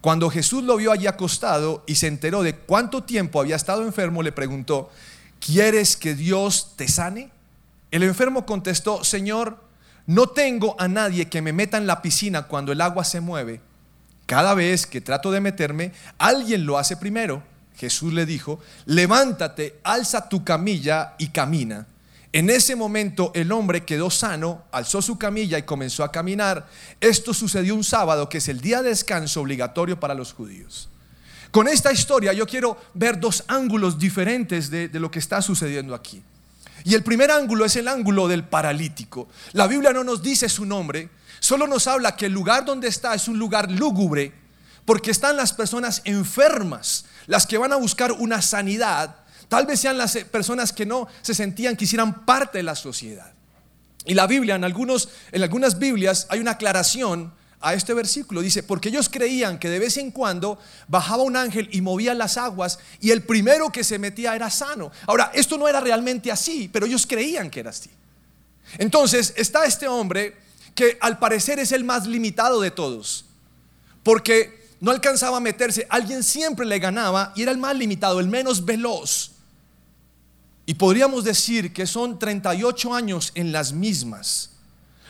Cuando 0.00 0.30
Jesús 0.30 0.64
lo 0.64 0.76
vio 0.76 0.92
allí 0.92 1.06
acostado 1.06 1.84
y 1.86 1.96
se 1.96 2.06
enteró 2.06 2.42
de 2.42 2.56
cuánto 2.56 3.02
tiempo 3.02 3.40
había 3.40 3.56
estado 3.56 3.82
enfermo, 3.82 4.22
le 4.22 4.32
preguntó, 4.32 4.90
¿quieres 5.38 5.96
que 5.96 6.14
Dios 6.14 6.72
te 6.76 6.88
sane? 6.88 7.30
El 7.90 8.02
enfermo 8.02 8.46
contestó, 8.46 9.04
Señor, 9.04 9.62
no 10.06 10.28
tengo 10.28 10.74
a 10.78 10.88
nadie 10.88 11.28
que 11.28 11.42
me 11.42 11.52
meta 11.52 11.76
en 11.76 11.86
la 11.86 12.00
piscina 12.00 12.44
cuando 12.44 12.72
el 12.72 12.80
agua 12.80 13.04
se 13.04 13.20
mueve. 13.20 13.60
Cada 14.24 14.54
vez 14.54 14.86
que 14.86 15.00
trato 15.00 15.30
de 15.30 15.40
meterme, 15.40 15.92
alguien 16.16 16.64
lo 16.64 16.78
hace 16.78 16.96
primero. 16.96 17.42
Jesús 17.76 18.12
le 18.12 18.26
dijo, 18.26 18.60
levántate, 18.86 19.80
alza 19.82 20.28
tu 20.28 20.44
camilla 20.44 21.14
y 21.18 21.28
camina. 21.28 21.86
En 22.32 22.48
ese 22.48 22.76
momento 22.76 23.32
el 23.34 23.50
hombre 23.50 23.84
quedó 23.84 24.08
sano, 24.08 24.64
alzó 24.70 25.02
su 25.02 25.18
camilla 25.18 25.58
y 25.58 25.64
comenzó 25.64 26.04
a 26.04 26.12
caminar. 26.12 26.68
Esto 27.00 27.34
sucedió 27.34 27.74
un 27.74 27.82
sábado, 27.82 28.28
que 28.28 28.38
es 28.38 28.48
el 28.48 28.60
día 28.60 28.82
de 28.82 28.90
descanso 28.90 29.40
obligatorio 29.40 29.98
para 29.98 30.14
los 30.14 30.32
judíos. 30.32 30.88
Con 31.50 31.66
esta 31.66 31.92
historia 31.92 32.32
yo 32.32 32.46
quiero 32.46 32.76
ver 32.94 33.18
dos 33.18 33.42
ángulos 33.48 33.98
diferentes 33.98 34.70
de, 34.70 34.88
lo 34.92 35.10
que 35.10 35.18
está 35.18 35.42
sucediendo 35.42 35.94
aquí. 35.94 36.22
Y 36.84 36.94
el 36.94 37.02
primer 37.02 37.32
ángulo 37.32 37.64
es 37.64 37.74
el 37.74 37.88
ángulo 37.88 38.28
del 38.28 38.44
paralítico. 38.44 39.28
La 39.52 39.66
Biblia 39.66 39.92
no 39.92 40.04
nos 40.04 40.22
dice 40.22 40.48
su 40.48 40.64
nombre, 40.64 41.10
solo 41.40 41.66
nos 41.66 41.88
habla 41.88 42.14
que 42.14 42.26
el 42.26 42.32
lugar 42.32 42.64
donde 42.64 42.86
está 42.86 43.14
es 43.14 43.26
un 43.26 43.38
lugar 43.40 43.70
lúgubre, 43.70 44.32
porque 44.84 45.10
están 45.10 45.36
las 45.36 45.52
personas 45.52 46.00
enfermas, 46.04 47.06
las 47.26 47.46
que 47.46 47.58
van 47.58 47.72
a 47.72 47.76
buscar 47.76 48.12
una 48.12 48.40
sanidad. 48.40 49.16
Tal 49.50 49.66
vez 49.66 49.80
sean 49.80 49.98
las 49.98 50.16
personas 50.30 50.72
que 50.72 50.86
no 50.86 51.08
se 51.22 51.34
sentían 51.34 51.76
que 51.76 51.82
hicieran 51.82 52.24
parte 52.24 52.58
de 52.58 52.62
la 52.62 52.76
sociedad. 52.76 53.32
Y 54.04 54.14
la 54.14 54.28
Biblia, 54.28 54.54
en, 54.54 54.62
algunos, 54.62 55.08
en 55.32 55.42
algunas 55.42 55.80
Biblias, 55.80 56.28
hay 56.30 56.38
una 56.38 56.52
aclaración 56.52 57.32
a 57.60 57.74
este 57.74 57.92
versículo. 57.92 58.42
Dice, 58.42 58.62
porque 58.62 58.90
ellos 58.90 59.08
creían 59.08 59.58
que 59.58 59.68
de 59.68 59.80
vez 59.80 59.96
en 59.96 60.12
cuando 60.12 60.56
bajaba 60.86 61.24
un 61.24 61.36
ángel 61.36 61.68
y 61.72 61.80
movía 61.80 62.14
las 62.14 62.36
aguas 62.36 62.78
y 63.00 63.10
el 63.10 63.24
primero 63.24 63.70
que 63.70 63.82
se 63.82 63.98
metía 63.98 64.36
era 64.36 64.50
sano. 64.50 64.92
Ahora, 65.08 65.32
esto 65.34 65.58
no 65.58 65.66
era 65.66 65.80
realmente 65.80 66.30
así, 66.30 66.70
pero 66.72 66.86
ellos 66.86 67.04
creían 67.04 67.50
que 67.50 67.58
era 67.58 67.70
así. 67.70 67.90
Entonces, 68.78 69.34
está 69.36 69.64
este 69.64 69.88
hombre 69.88 70.36
que 70.76 70.96
al 71.00 71.18
parecer 71.18 71.58
es 71.58 71.72
el 71.72 71.82
más 71.82 72.06
limitado 72.06 72.60
de 72.60 72.70
todos, 72.70 73.24
porque 74.04 74.68
no 74.78 74.92
alcanzaba 74.92 75.38
a 75.38 75.40
meterse, 75.40 75.88
alguien 75.90 76.22
siempre 76.22 76.64
le 76.64 76.78
ganaba 76.78 77.32
y 77.34 77.42
era 77.42 77.50
el 77.50 77.58
más 77.58 77.74
limitado, 77.74 78.20
el 78.20 78.28
menos 78.28 78.64
veloz. 78.64 79.39
Y 80.66 80.74
podríamos 80.74 81.24
decir 81.24 81.72
que 81.72 81.86
son 81.86 82.18
38 82.18 82.94
años 82.94 83.32
en 83.34 83.52
las 83.52 83.72
mismas. 83.72 84.50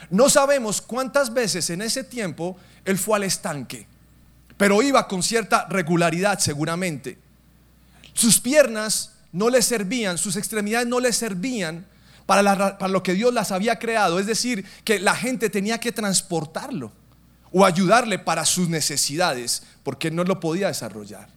No 0.09 0.31
sabemos 0.31 0.81
cuántas 0.81 1.33
veces 1.33 1.71
en 1.71 1.83
ese 1.83 2.05
tiempo 2.05 2.57
él 2.85 2.99
fue 2.99 3.17
al 3.17 3.25
estanque, 3.25 3.87
pero 4.57 4.83
iba 4.83 5.07
con 5.07 5.23
cierta 5.23 5.67
regularidad 5.69 6.39
seguramente. 6.39 7.19
Sus 8.15 8.41
piernas 8.41 9.13
no 9.33 9.51
le 9.51 9.63
servían, 9.63 10.19
sus 10.19 10.37
extremidades 10.37 10.89
no 10.89 11.01
le 11.01 11.13
servían 11.13 11.87
para, 12.27 12.79
para, 12.79 12.89
lo 12.89 13.03
que 13.03 13.15
Dios 13.15 13.33
las 13.33 13.53
había 13.53 13.79
creado. 13.79 14.19
Es 14.19 14.27
decir, 14.27 14.65
que 14.85 14.99
la 14.99 15.15
gente 15.15 15.51
tenía 15.51 15.79
que 15.79 15.93
transportarlo 15.93 16.93
o 17.53 17.65
ayudarle 17.65 18.19
para 18.19 18.45
sus 18.45 18.69
necesidades, 18.69 19.63
porque 19.83 20.11
no 20.11 20.25
lo 20.25 20.41
podía 20.41 20.69
desarrollar. 20.69 21.29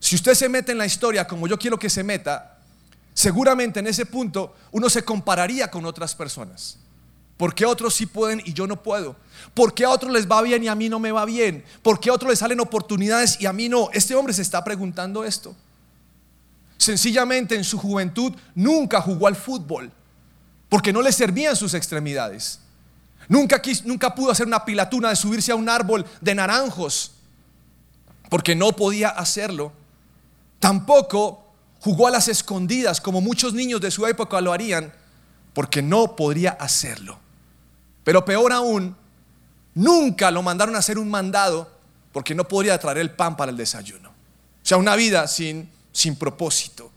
Si 0.00 0.16
usted 0.16 0.34
se 0.34 0.48
mete 0.48 0.72
en 0.72 0.78
la 0.78 0.86
historia 0.86 1.26
como 1.26 1.46
yo 1.46 1.58
quiero 1.58 1.78
que 1.78 1.90
se 1.90 2.02
meta, 2.02 2.58
seguramente 3.14 3.80
en 3.80 3.86
ese 3.86 4.06
punto 4.06 4.54
uno 4.72 4.88
se 4.88 5.04
compararía 5.04 5.70
con 5.70 5.84
otras 5.84 6.14
personas. 6.14 6.78
¿Por 7.36 7.54
qué 7.54 7.64
otros 7.64 7.94
sí 7.94 8.06
pueden 8.06 8.42
y 8.44 8.52
yo 8.52 8.66
no 8.66 8.82
puedo? 8.82 9.14
¿Por 9.54 9.72
qué 9.72 9.84
a 9.84 9.90
otros 9.90 10.12
les 10.12 10.28
va 10.28 10.42
bien 10.42 10.64
y 10.64 10.68
a 10.68 10.74
mí 10.74 10.88
no 10.88 10.98
me 10.98 11.12
va 11.12 11.24
bien? 11.24 11.64
¿Por 11.82 12.00
qué 12.00 12.10
a 12.10 12.12
otros 12.12 12.30
les 12.30 12.40
salen 12.40 12.58
oportunidades 12.58 13.40
y 13.40 13.46
a 13.46 13.52
mí 13.52 13.68
no? 13.68 13.90
Este 13.92 14.16
hombre 14.16 14.34
se 14.34 14.42
está 14.42 14.64
preguntando 14.64 15.24
esto. 15.24 15.54
Sencillamente 16.76 17.54
en 17.54 17.64
su 17.64 17.78
juventud 17.78 18.34
nunca 18.56 19.00
jugó 19.00 19.28
al 19.28 19.36
fútbol 19.36 19.92
porque 20.68 20.92
no 20.92 21.00
le 21.00 21.12
servían 21.12 21.54
sus 21.54 21.74
extremidades. 21.74 22.58
Nunca, 23.28 23.62
nunca 23.84 24.14
pudo 24.14 24.32
hacer 24.32 24.46
una 24.46 24.64
pilatuna 24.64 25.10
de 25.10 25.16
subirse 25.16 25.52
a 25.52 25.56
un 25.56 25.68
árbol 25.68 26.04
de 26.20 26.34
naranjos 26.34 27.12
porque 28.30 28.54
no 28.54 28.72
podía 28.72 29.10
hacerlo. 29.10 29.72
Tampoco 30.58 31.44
jugó 31.80 32.06
a 32.06 32.10
las 32.10 32.28
escondidas 32.28 33.00
como 33.00 33.20
muchos 33.20 33.54
niños 33.54 33.80
de 33.80 33.90
su 33.90 34.06
época 34.06 34.40
lo 34.40 34.52
harían 34.52 34.92
porque 35.54 35.82
no 35.82 36.16
podría 36.16 36.50
hacerlo. 36.50 37.18
Pero 38.04 38.24
peor 38.24 38.52
aún, 38.52 38.96
nunca 39.74 40.30
lo 40.30 40.42
mandaron 40.42 40.74
a 40.74 40.78
hacer 40.78 40.98
un 40.98 41.10
mandado 41.10 41.70
porque 42.12 42.34
no 42.34 42.46
podría 42.46 42.78
traer 42.78 42.98
el 42.98 43.10
pan 43.10 43.36
para 43.36 43.50
el 43.50 43.56
desayuno. 43.56 44.08
O 44.08 44.66
sea, 44.68 44.76
una 44.76 44.96
vida 44.96 45.26
sin, 45.28 45.70
sin 45.92 46.16
propósito. 46.16 46.90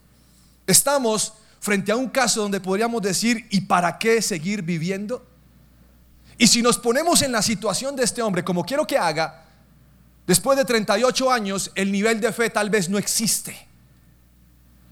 Estamos 0.65 1.33
frente 1.59 1.91
a 1.91 1.95
un 1.95 2.09
caso 2.09 2.41
donde 2.41 2.59
podríamos 2.59 3.01
decir, 3.01 3.47
¿y 3.51 3.61
para 3.61 3.97
qué 3.97 4.21
seguir 4.21 4.63
viviendo? 4.63 5.25
Y 6.37 6.47
si 6.47 6.61
nos 6.61 6.77
ponemos 6.77 7.21
en 7.21 7.31
la 7.31 7.41
situación 7.41 7.95
de 7.95 8.03
este 8.03 8.21
hombre, 8.21 8.43
como 8.43 8.65
quiero 8.65 8.87
que 8.87 8.97
haga, 8.97 9.40
después 10.27 10.57
de 10.57 10.65
38 10.65 11.31
años, 11.31 11.71
el 11.75 11.91
nivel 11.91 12.21
de 12.21 12.31
fe 12.31 12.49
tal 12.49 12.69
vez 12.69 12.89
no 12.89 12.97
existe. 12.97 13.67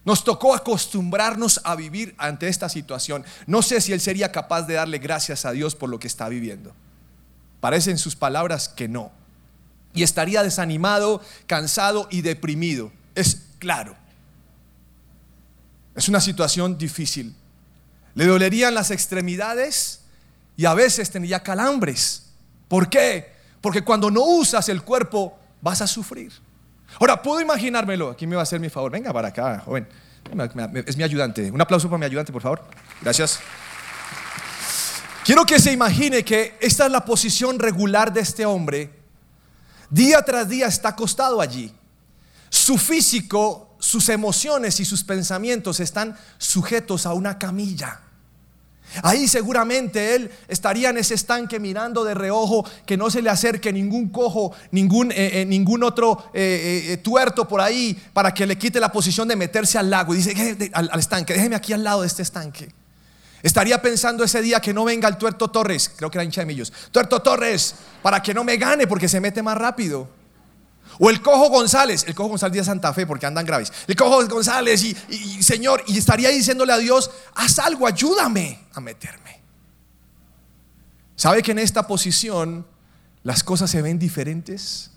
Nos 0.06 0.24
tocó 0.24 0.56
acostumbrarnos 0.56 1.62
a 1.64 1.76
vivir 1.76 2.16
ante 2.18 2.48
esta 2.48 2.70
situación. 2.70 3.26
No 3.46 3.62
sé 3.62 3.82
si 3.82 3.94
él 3.94 4.02
sería 4.02 4.32
capaz 4.32 4.64
de 4.64 4.76
darle 4.76 4.98
gracias 4.98 5.46
a 5.46 5.52
Dios 5.52 5.76
por 5.76 5.90
lo 5.90 6.00
que 6.00 6.08
está 6.08 6.30
viviendo. 6.30 6.74
Parecen 7.60 7.98
sus 7.98 8.16
palabras 8.16 8.70
que 8.70 8.88
no. 8.88 9.12
Y 9.94 10.04
estaría 10.04 10.44
desanimado, 10.44 11.22
cansado 11.48 12.08
y 12.10 12.22
deprimido. 12.22 12.92
Es 13.16 13.44
claro. 13.60 13.96
Es 15.96 16.08
una 16.08 16.22
situación 16.22 16.78
difícil. 16.78 17.36
Le 18.16 18.26
dolerían 18.26 18.74
las 18.74 18.92
extremidades 18.92 20.02
y 20.56 20.66
a 20.66 20.74
veces 20.74 21.12
tendría 21.12 21.44
calambres. 21.44 22.28
¿Por 22.68 22.90
qué? 22.90 23.34
Porque 23.62 23.84
cuando 23.84 24.10
no 24.10 24.22
usas 24.24 24.70
el 24.70 24.82
cuerpo 24.84 25.38
vas 25.62 25.82
a 25.82 25.88
sufrir. 25.88 26.32
Ahora, 27.00 27.22
puedo 27.22 27.42
imaginármelo. 27.42 28.10
Aquí 28.10 28.26
me 28.26 28.36
va 28.36 28.42
a 28.42 28.44
hacer 28.44 28.60
mi 28.60 28.70
favor. 28.70 28.92
Venga 28.92 29.14
para 29.14 29.30
acá, 29.30 29.62
joven. 29.66 29.88
Es 30.86 30.98
mi 30.98 31.04
ayudante. 31.04 31.52
Un 31.52 31.62
aplauso 31.62 31.88
para 31.90 31.98
mi 31.98 32.06
ayudante, 32.06 32.32
por 32.32 32.42
favor. 32.42 32.64
Gracias. 33.02 33.40
Quiero 35.24 35.46
que 35.46 35.60
se 35.60 35.72
imagine 35.72 36.24
que 36.24 36.58
esta 36.60 36.86
es 36.86 36.92
la 36.92 37.06
posición 37.06 37.60
regular 37.60 38.12
de 38.12 38.22
este 38.22 38.46
hombre. 38.46 38.92
Día 39.90 40.22
tras 40.22 40.50
día 40.50 40.68
está 40.68 40.90
acostado 40.90 41.42
allí. 41.42 41.74
Su 42.50 42.78
físico, 42.78 43.76
sus 43.80 44.10
emociones 44.10 44.80
y 44.80 44.86
sus 44.86 45.04
pensamientos 45.04 45.80
están 45.80 46.18
sujetos 46.38 47.06
a 47.06 47.14
una 47.14 47.38
camilla. 47.38 48.02
Ahí 49.04 49.28
seguramente 49.28 50.16
él 50.16 50.32
estaría 50.48 50.90
en 50.90 50.98
ese 50.98 51.14
estanque 51.14 51.60
mirando 51.60 52.04
de 52.04 52.14
reojo 52.14 52.66
que 52.86 52.98
no 52.98 53.10
se 53.10 53.22
le 53.22 53.30
acerque 53.30 53.72
ningún 53.72 54.10
cojo, 54.10 54.54
ningún, 54.72 55.12
eh, 55.12 55.42
eh, 55.42 55.46
ningún 55.46 55.84
otro 55.84 56.30
eh, 56.34 56.98
tuerto 57.04 57.48
por 57.48 57.62
ahí 57.62 57.98
para 58.14 58.34
que 58.34 58.46
le 58.46 58.58
quite 58.58 58.80
la 58.80 58.92
posición 58.92 59.28
de 59.28 59.36
meterse 59.36 59.78
al 59.78 59.90
lago. 59.90 60.14
Y 60.14 60.18
dice, 60.18 60.72
al, 60.74 60.90
al, 60.92 61.00
estanque, 61.00 61.34
déjeme 61.34 61.56
aquí 61.56 61.74
al 61.74 61.84
lado 61.84 62.02
de 62.02 62.08
este 62.08 62.24
estanque. 62.24 62.70
Estaría 63.42 63.82
pensando 63.82 64.24
ese 64.24 64.42
día 64.42 64.60
que 64.60 64.74
no 64.74 64.84
venga 64.84 65.08
el 65.08 65.18
tuerto 65.18 65.50
Torres, 65.50 65.92
creo 65.96 66.12
que 66.12 66.18
era 66.18 66.26
hincha 66.26 66.42
de 66.42 66.46
millos. 66.46 66.74
Tuerto 66.92 67.22
Torres, 67.22 67.76
para 68.02 68.22
que 68.22 68.34
no 68.34 68.44
me 68.44 68.58
gane 68.58 68.86
porque 68.86 69.08
se 69.08 69.22
mete 69.22 69.42
más 69.42 69.58
rápido. 69.58 70.19
O 71.02 71.10
el 71.10 71.22
cojo 71.22 71.50
González, 71.50 72.04
el 72.08 72.14
cojo 72.14 72.30
González 72.30 72.58
de 72.58 72.64
Santa 72.66 72.94
Fe 72.94 73.08
porque 73.08 73.26
andan 73.26 73.46
graves. 73.46 73.72
El 73.88 73.96
cojo 73.96 74.28
González 74.28 74.84
y, 74.84 75.42
Señor, 75.42 75.82
y 75.88 75.98
estaría 75.98 76.28
diciéndole 76.28 76.74
a 76.74 76.78
Dios, 76.78 77.10
haz 77.36 77.58
algo, 77.60 77.88
ayúdame 77.88 78.68
a 78.74 78.82
meterme. 78.82 79.40
¿Sabe 81.16 81.42
que 81.42 81.52
en 81.52 81.60
esta 81.60 81.88
posición 81.88 82.68
las 83.24 83.46
cosas 83.46 83.72
se 83.72 83.82
ven 83.82 83.98
diferentes? 83.98 84.92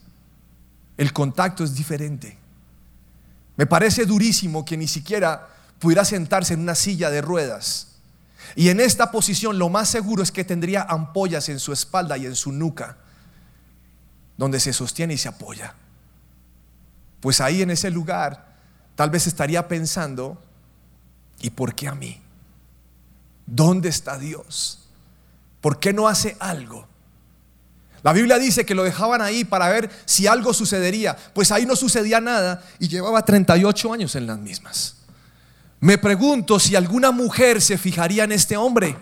El 0.96 1.12
contacto 1.12 1.62
es 1.62 1.74
diferente. 1.76 2.36
Me 3.56 3.66
parece 3.66 4.04
durísimo 4.04 4.64
que 4.64 4.76
ni 4.76 4.88
siquiera 4.88 5.50
pudiera 5.78 6.04
sentarse 6.04 6.54
en 6.54 6.60
una 6.60 6.74
silla 6.74 7.10
de 7.10 7.22
ruedas. 7.22 7.98
Y 8.56 8.70
en 8.70 8.80
esta 8.80 9.12
posición 9.12 9.56
lo 9.56 9.68
más 9.68 9.88
seguro 9.88 10.24
es 10.24 10.32
que 10.32 10.42
tendría 10.42 10.82
ampollas 10.82 11.48
en 11.48 11.60
su 11.60 11.72
espalda 11.72 12.18
y 12.18 12.26
en 12.26 12.34
su 12.34 12.50
nuca, 12.50 12.96
donde 14.36 14.58
se 14.58 14.72
sostiene 14.72 15.14
y 15.14 15.18
se 15.18 15.28
apoya 15.28 15.76
pues 17.22 17.40
ahí 17.40 17.62
en 17.62 17.70
ese 17.70 17.88
lugar 17.90 18.52
tal 18.96 19.08
vez 19.08 19.28
estaría 19.28 19.68
pensando, 19.68 20.42
¿y 21.40 21.50
por 21.50 21.74
qué 21.74 21.86
a 21.86 21.94
mí? 21.94 22.20
¿Dónde 23.46 23.88
está 23.88 24.18
Dios? 24.18 24.88
¿Por 25.60 25.78
qué 25.78 25.92
no 25.92 26.08
hace 26.08 26.36
algo? 26.40 26.88
La 28.02 28.12
Biblia 28.12 28.40
dice 28.40 28.66
que 28.66 28.74
lo 28.74 28.82
dejaban 28.82 29.22
ahí 29.22 29.44
para 29.44 29.68
ver 29.68 29.88
si 30.04 30.26
algo 30.26 30.52
sucedería. 30.52 31.16
Pues 31.32 31.52
ahí 31.52 31.64
no 31.64 31.76
sucedía 31.76 32.20
nada 32.20 32.60
y 32.80 32.88
llevaba 32.88 33.24
38 33.24 33.92
años 33.92 34.16
en 34.16 34.26
las 34.26 34.38
mismas. 34.38 34.96
Me 35.78 35.98
pregunto 35.98 36.58
si 36.58 36.74
alguna 36.74 37.12
mujer 37.12 37.62
se 37.62 37.78
fijaría 37.78 38.24
en 38.24 38.32
este 38.32 38.56
hombre. 38.56 38.96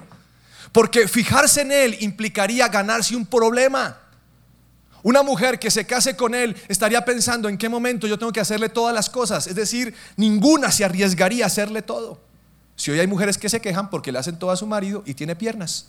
Porque 0.73 1.09
fijarse 1.09 1.63
en 1.63 1.73
él 1.73 1.97
implicaría 2.01 2.69
ganarse 2.69 3.17
un 3.17 3.25
problema. 3.25 3.97
Una 5.03 5.23
mujer 5.23 5.59
que 5.59 5.71
se 5.71 5.87
case 5.87 6.15
con 6.17 6.35
él 6.35 6.57
estaría 6.69 7.05
pensando 7.05 7.49
en 7.49 7.57
qué 7.57 7.69
momento 7.69 8.07
yo 8.07 8.19
tengo 8.19 8.33
que 8.33 8.41
hacerle 8.41 8.69
todas 8.69 8.95
las 8.95 9.09
cosas. 9.09 9.47
Es 9.47 9.55
decir, 9.55 9.95
ninguna 10.17 10.71
se 10.71 10.85
arriesgaría 10.85 11.45
a 11.45 11.47
hacerle 11.47 11.83
todo. 11.83 12.21
Si 12.77 12.91
hoy 12.91 13.01
hay 13.01 13.07
mujeres 13.07 13.39
que 13.39 13.49
se 13.49 13.61
quejan 13.61 13.91
porque 13.91 14.13
le 14.13 14.19
hacen 14.19 14.39
todo 14.39 14.51
a 14.51 14.57
su 14.57 14.67
marido 14.67 15.03
y 15.07 15.15
tiene 15.15 15.37
piernas. 15.37 15.87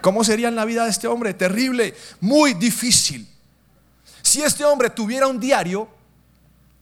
¿Cómo 0.00 0.24
sería 0.24 0.48
en 0.48 0.56
la 0.56 0.64
vida 0.64 0.84
de 0.84 0.90
este 0.90 1.06
hombre? 1.06 1.34
Terrible, 1.34 1.94
muy 2.20 2.54
difícil. 2.54 3.28
Si 4.22 4.42
este 4.42 4.64
hombre 4.64 4.90
tuviera 4.90 5.26
un 5.26 5.38
diario, 5.38 5.88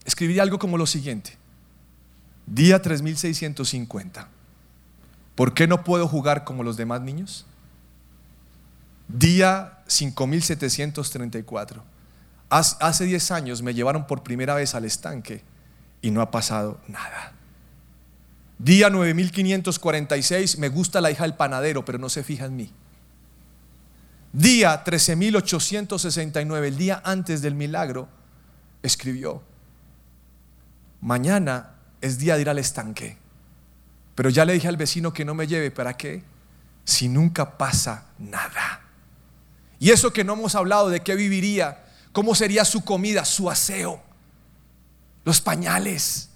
escribiría 0.05 0.43
algo 0.43 0.57
como 0.57 0.77
lo 0.77 0.85
siguiente. 0.85 1.37
Día 2.45 2.81
3650. 2.81 4.27
¿Por 5.35 5.53
qué 5.53 5.67
no 5.67 5.83
puedo 5.83 6.07
jugar 6.07 6.43
como 6.43 6.63
los 6.63 6.77
demás 6.77 7.01
niños? 7.01 7.45
Día 9.09 9.79
5734. 9.87 11.83
Hace 12.49 13.05
10 13.05 13.31
años 13.31 13.61
me 13.61 13.73
llevaron 13.73 14.07
por 14.07 14.23
primera 14.23 14.55
vez 14.55 14.75
al 14.75 14.85
estanque 14.85 15.43
y 16.01 16.11
no 16.11 16.21
ha 16.21 16.31
pasado 16.31 16.79
nada. 16.87 17.33
Día 18.59 18.89
9546, 18.89 20.57
me 20.59 20.69
gusta 20.69 21.01
la 21.01 21.11
hija 21.11 21.23
del 21.23 21.33
panadero, 21.33 21.83
pero 21.85 21.97
no 21.97 22.09
se 22.09 22.23
fija 22.23 22.45
en 22.45 22.55
mí. 22.55 22.71
Día 24.31 24.83
13869, 24.83 26.67
el 26.67 26.77
día 26.77 27.01
antes 27.03 27.41
del 27.41 27.55
milagro, 27.55 28.09
escribió, 28.83 29.41
mañana 31.01 31.71
es 32.01 32.19
día 32.19 32.35
de 32.35 32.41
ir 32.41 32.49
al 32.49 32.59
estanque, 32.59 33.17
pero 34.13 34.29
ya 34.29 34.45
le 34.45 34.53
dije 34.53 34.67
al 34.67 34.77
vecino 34.77 35.13
que 35.13 35.25
no 35.25 35.33
me 35.33 35.47
lleve, 35.47 35.71
¿para 35.71 35.97
qué? 35.97 36.21
Si 36.83 37.07
nunca 37.07 37.57
pasa 37.57 38.05
nada. 38.19 38.78
Y 39.79 39.91
eso 39.91 40.11
que 40.11 40.23
no 40.23 40.33
hemos 40.33 40.55
hablado 40.55 40.89
de 40.89 41.01
qué 41.01 41.15
viviría, 41.15 41.85
cómo 42.11 42.35
sería 42.35 42.65
su 42.65 42.83
comida, 42.83 43.23
su 43.25 43.49
aseo, 43.49 44.01
los 45.23 45.39
pañales. 45.39 46.29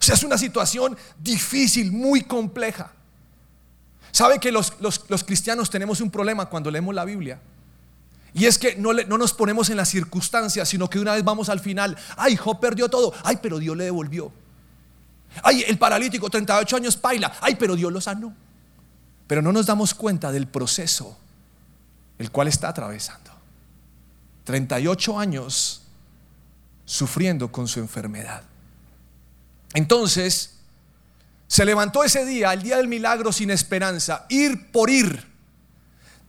O 0.00 0.02
sea, 0.02 0.16
es 0.16 0.24
una 0.24 0.36
situación 0.36 0.96
difícil, 1.18 1.92
muy 1.92 2.22
compleja. 2.22 2.92
¿Sabe 4.10 4.40
que 4.40 4.50
los, 4.50 4.72
los 4.80 5.24
cristianos 5.24 5.70
tenemos 5.70 6.00
un 6.00 6.10
problema 6.10 6.46
cuando 6.46 6.70
leemos 6.70 6.94
la 6.94 7.04
Biblia? 7.04 7.40
Y 8.34 8.46
es 8.46 8.58
que 8.58 8.76
no, 8.76 8.92
no, 8.92 9.18
nos 9.18 9.32
ponemos 9.32 9.68
en 9.70 9.76
las 9.76 9.90
circunstancias, 9.90 10.68
sino 10.68 10.88
que 10.88 10.98
una 10.98 11.14
vez 11.14 11.24
vamos 11.24 11.48
al 11.48 11.60
final. 11.60 11.96
Ay, 12.16 12.36
Job 12.36 12.60
perdió 12.60 12.88
todo. 12.88 13.12
Ay, 13.24 13.38
pero 13.42 13.58
Dios 13.58 13.76
le 13.76 13.84
devolvió. 13.84 14.32
Ay, 15.42 15.64
el 15.66 15.78
paralítico, 15.78 16.30
38 16.30 16.76
años, 16.76 16.96
paila. 16.96 17.32
Ay, 17.40 17.56
pero 17.56 17.76
Dios 17.76 17.92
lo 17.92 18.00
sanó. 18.00 18.34
Pero 19.26 19.42
no 19.42 19.52
nos 19.52 19.66
damos 19.66 19.94
cuenta 19.94 20.32
del 20.32 20.46
proceso 20.46 21.18
el 22.18 22.30
cual 22.30 22.48
está 22.48 22.68
atravesando. 22.68 23.30
38 24.44 25.18
años 25.18 25.82
sufriendo 26.84 27.50
con 27.50 27.68
su 27.68 27.80
enfermedad. 27.80 28.42
Entonces, 29.74 30.54
se 31.46 31.64
levantó 31.64 32.04
ese 32.04 32.24
día, 32.24 32.52
el 32.52 32.62
día 32.62 32.76
del 32.76 32.88
milagro 32.88 33.32
sin 33.32 33.50
esperanza, 33.50 34.26
ir 34.28 34.70
por 34.70 34.90
ir 34.90 35.32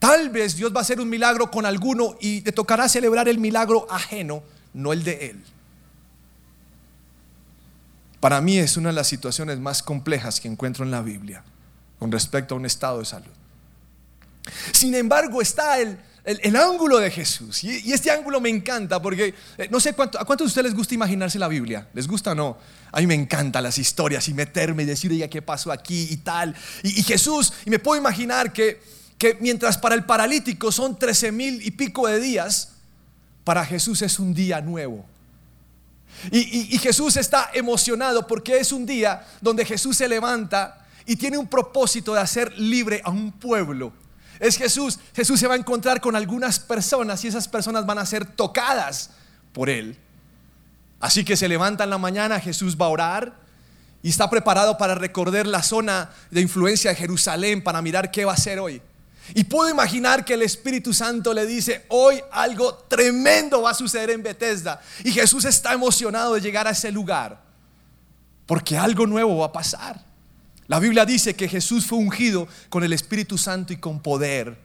Tal 0.04 0.28
vez 0.28 0.58
Dios 0.58 0.74
va 0.75 0.80
a 0.80 0.82
hacer 0.82 1.00
un 1.00 1.08
milagro 1.08 1.50
con 1.50 1.66
alguno 1.66 2.18
y 2.20 2.42
te 2.42 2.52
tocará 2.52 2.90
celebrar 2.90 3.30
el 3.30 3.38
milagro 3.38 3.88
ajeno, 3.90 4.44
no 4.74 4.92
el 4.92 5.02
de 5.06 5.30
Él. 5.30 5.42
Para 8.20 8.42
mí 8.42 8.58
es 8.58 8.75
una 8.75 8.90
de 8.90 8.96
las 8.96 9.08
situaciones 9.08 9.60
más 9.60 9.82
complejas 9.82 10.42
que 10.42 10.50
encuentro 10.50 10.84
en 10.84 10.92
la 10.92 11.02
Biblia 11.02 11.46
con 12.00 12.12
respecto 12.12 12.54
a 12.54 12.58
un 12.58 12.66
estado 12.66 13.00
de 13.00 13.06
salud. 13.06 13.32
Sin 14.72 14.96
embargo, 14.96 15.42
está 15.42 15.80
el, 15.80 15.98
ángulo 16.56 17.00
de 17.00 17.12
Jesús. 17.12 17.64
Y, 17.64 17.92
este 17.92 18.12
ángulo 18.12 18.42
me 18.42 18.50
encanta 18.50 19.02
porque 19.02 19.34
eh, 19.58 19.68
no 19.70 19.80
sé 19.80 19.94
cuánto, 19.94 20.20
a 20.20 20.26
cuántos 20.26 20.46
de 20.46 20.50
ustedes 20.50 20.66
les 20.66 20.76
gusta 20.76 20.94
imaginarse 20.94 21.40
la 21.40 21.48
Biblia. 21.48 21.88
¿Les 21.94 22.08
gusta 22.08 22.32
o 22.32 22.36
no? 22.36 22.58
A 22.92 23.00
mí 23.00 23.08
me 23.08 23.16
encantan 23.16 23.64
las 23.64 23.78
historias 23.78 24.28
y 24.28 24.34
meterme 24.34 24.84
y 24.84 24.86
decir, 24.86 25.12
oiga, 25.12 25.28
¿qué 25.28 25.42
pasó 25.42 25.72
aquí 25.72 26.08
y 26.12 26.18
tal? 26.18 26.56
y 26.84 27.02
Jesús, 27.04 27.54
y 27.66 27.70
me 27.70 27.80
puedo 27.80 28.00
imaginar 28.00 28.54
que 28.54 28.82
que 29.24 29.38
mientras 29.40 29.78
para 29.78 29.96
el 29.96 30.04
paralítico 30.04 30.70
son 30.70 31.00
13 31.00 31.32
mil 31.32 31.66
y 31.66 31.72
pico 31.72 32.08
de 32.08 32.20
días, 32.20 32.74
para 33.46 33.66
Jesús 33.66 34.02
es 34.02 34.20
un 34.20 34.34
día 34.34 34.60
nuevo. 34.60 35.06
Y, 36.30 36.76
y, 36.76 36.78
Jesús 36.78 37.16
está 37.16 37.50
emocionado 37.54 38.28
porque 38.28 38.58
es 38.58 38.74
un 38.74 38.86
día 38.86 39.26
donde 39.40 39.64
Jesús 39.64 39.96
se 39.96 40.10
levanta 40.10 40.86
y 41.06 41.16
tiene 41.16 41.38
un 41.38 41.48
propósito 41.48 42.14
de 42.14 42.20
hacer 42.20 42.52
libre 42.58 43.02
a 43.06 43.12
un 43.12 43.32
pueblo. 43.32 43.94
Es 44.40 44.58
Jesús, 44.58 45.00
Jesús 45.16 45.40
se 45.40 45.48
va 45.48 45.56
a 45.56 45.58
encontrar 45.58 46.02
con 46.02 46.16
algunas 46.16 46.60
personas 46.60 47.24
y 47.24 47.28
esas 47.28 47.48
personas 47.48 47.86
van 47.86 48.00
a 48.00 48.06
ser 48.06 48.25
tocadas 48.25 49.12
por 49.54 49.70
él. 49.70 49.98
Así 51.00 51.24
que 51.24 51.36
se 51.36 51.48
levanta 51.48 51.84
en 51.84 51.90
la 51.90 51.98
mañana, 51.98 52.40
Jesús 52.40 52.78
va 52.80 52.86
a 52.86 52.90
orar 52.90 53.34
y 54.02 54.10
está 54.10 54.30
preparado 54.30 54.78
para 54.78 54.96
recorrer 54.96 55.48
la 55.48 55.63
zona 55.63 56.10
de 56.32 56.42
influencia 56.42 56.92
de 56.92 56.96
Jerusalén 56.96 57.63
para 57.63 57.82
mirar 57.82 58.12
qué 58.12 58.25
va 58.25 58.32
a 58.32 58.36
hacer 58.36 58.60
hoy. 58.60 58.82
Y 59.34 59.46
puedo 59.46 59.70
imaginar 59.70 60.25
que 60.25 60.34
el 60.34 60.42
Espíritu 60.42 60.94
Santo 60.94 61.34
le 61.34 61.46
dice, 61.46 61.86
hoy 61.88 62.22
algo 62.32 62.74
tremendo 62.90 63.62
va 63.62 63.72
a 63.72 63.74
suceder 63.74 64.10
en 64.10 64.22
Bethesda. 64.22 64.82
Y 65.04 65.12
Jesús 65.12 65.46
está 65.46 65.74
emocionado 65.74 66.34
de 66.34 66.42
llegar 66.42 66.68
a 66.68 66.72
ese 66.72 66.92
lugar, 66.92 67.42
porque 68.46 68.78
algo 68.78 69.08
nuevo 69.08 69.38
va 69.38 69.48
a 69.48 69.52
pasar. 69.54 70.12
La 70.74 70.80
Biblia 70.80 71.06
dice 71.06 71.36
que 71.36 71.48
Jesús 71.48 71.86
fue 71.86 72.00
ungido 72.00 72.48
con 72.70 72.84
el 72.84 72.94
Espíritu 72.94 73.38
Santo 73.38 73.74
y 73.74 73.77
con 73.77 74.00
poder. 74.00 74.58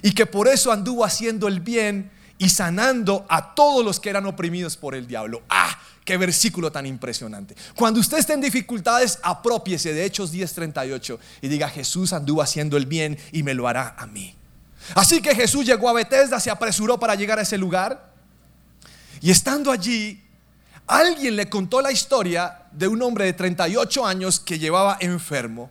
Y 0.00 0.12
que 0.12 0.24
por 0.24 0.48
eso 0.48 0.72
anduvo 0.72 1.04
haciendo 1.04 1.48
el 1.48 1.60
bien 1.60 2.10
y 2.38 2.48
sanando 2.48 3.26
a 3.28 3.54
todos 3.54 3.84
los 3.84 4.00
que 4.00 4.08
eran 4.08 4.24
oprimidos 4.24 4.78
por 4.78 4.94
el 4.94 5.06
diablo. 5.06 5.42
Ah, 5.50 5.78
qué 6.02 6.16
versículo 6.16 6.72
tan 6.72 6.86
impresionante. 6.86 7.54
Cuando 7.74 8.00
usted 8.00 8.16
esté 8.16 8.32
en 8.32 8.40
dificultades, 8.40 9.18
apropiese 9.22 9.92
de 9.92 10.06
Hechos 10.06 10.32
10:38 10.32 11.18
y 11.42 11.48
diga, 11.48 11.68
Jesús 11.68 12.14
anduvo 12.14 12.40
haciendo 12.40 12.78
el 12.78 12.86
bien 12.86 13.18
y 13.30 13.42
me 13.42 13.52
lo 13.52 13.68
hará 13.68 13.96
a 13.98 14.06
mí. 14.06 14.34
Así 14.94 15.20
que 15.20 15.34
Jesús 15.34 15.66
llegó 15.66 15.90
a 15.90 15.92
Bethesda, 15.92 16.40
se 16.40 16.50
apresuró 16.50 16.98
para 16.98 17.16
llegar 17.16 17.38
a 17.38 17.42
ese 17.42 17.58
lugar. 17.58 18.14
Y 19.20 19.30
estando 19.30 19.70
allí, 19.70 20.23
alguien 20.86 21.36
le 21.36 21.48
contó 21.48 21.80
la 21.80 21.92
historia 21.92 22.62
de 22.72 22.88
un 22.88 23.00
hombre 23.02 23.24
de 23.26 23.32
38 23.32 24.06
años 24.06 24.40
que 24.40 24.58
llevaba 24.58 24.98
enfermo. 25.00 25.70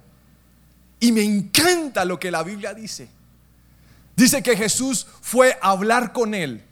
Y 0.99 1.12
me 1.12 1.23
encanta 1.23 2.06
lo 2.06 2.19
que 2.19 2.32
la 2.32 2.43
Biblia 2.43 2.73
dice. 2.73 3.10
Dice 4.15 4.41
que 4.41 4.56
Jesús 4.56 5.08
fue 5.21 5.58
a 5.62 5.71
hablar 5.71 6.13
con 6.13 6.34
él. 6.34 6.63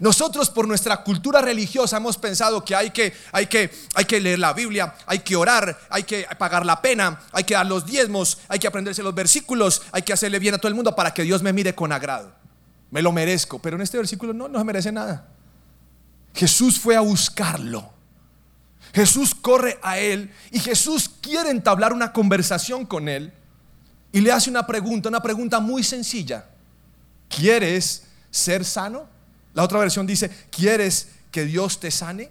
Nosotros 0.00 0.50
por 0.50 0.66
nuestra 0.66 1.02
cultura 1.02 1.42
religiosa 1.42 1.98
hemos 1.98 2.16
pensado 2.16 2.64
que 2.64 2.74
hay 2.74 2.90
que, 2.90 3.12
hay 3.32 3.46
que, 3.46 3.70
hay 3.94 4.04
que 4.04 4.20
leer 4.20 4.38
la 4.38 4.52
Biblia, 4.52 4.94
hay 5.06 5.18
que 5.18 5.36
orar, 5.36 5.78
hay 5.90 6.04
que 6.04 6.26
pagar 6.38 6.64
la 6.64 6.80
pena, 6.80 7.20
hay 7.32 7.44
que 7.44 7.54
dar 7.54 7.66
los 7.66 7.84
diezmos, 7.84 8.38
hay 8.48 8.58
que 8.58 8.66
aprenderse 8.66 9.02
los 9.02 9.14
versículos, 9.14 9.82
hay 9.92 10.02
que 10.02 10.12
hacerle 10.12 10.38
bien 10.38 10.54
a 10.54 10.58
todo 10.58 10.68
el 10.68 10.74
mundo 10.74 10.94
para 10.96 11.12
que 11.12 11.22
Dios 11.22 11.42
me 11.42 11.52
mire 11.52 11.74
con 11.74 11.92
agrado. 11.92 12.32
Me 12.90 13.02
lo 13.02 13.12
merezco, 13.12 13.58
pero 13.58 13.76
en 13.76 13.82
este 13.82 13.98
versículo 13.98 14.32
no, 14.32 14.48
no 14.48 14.58
se 14.58 14.64
merece 14.64 14.92
nada. 14.92 15.33
Jesús 16.34 16.78
fue 16.78 16.96
a 16.96 17.00
buscarlo. 17.00 17.92
Jesús 18.92 19.34
corre 19.34 19.78
a 19.82 19.98
él 19.98 20.32
y 20.50 20.58
Jesús 20.58 21.10
quiere 21.20 21.50
entablar 21.50 21.92
una 21.92 22.12
conversación 22.12 22.86
con 22.86 23.08
él 23.08 23.32
y 24.12 24.20
le 24.20 24.30
hace 24.30 24.50
una 24.50 24.66
pregunta, 24.66 25.08
una 25.08 25.22
pregunta 25.22 25.58
muy 25.58 25.82
sencilla. 25.82 26.46
¿Quieres 27.28 28.04
ser 28.30 28.64
sano? 28.64 29.08
La 29.52 29.64
otra 29.64 29.78
versión 29.78 30.06
dice, 30.06 30.30
¿quieres 30.50 31.08
que 31.30 31.44
Dios 31.44 31.80
te 31.80 31.90
sane? 31.90 32.30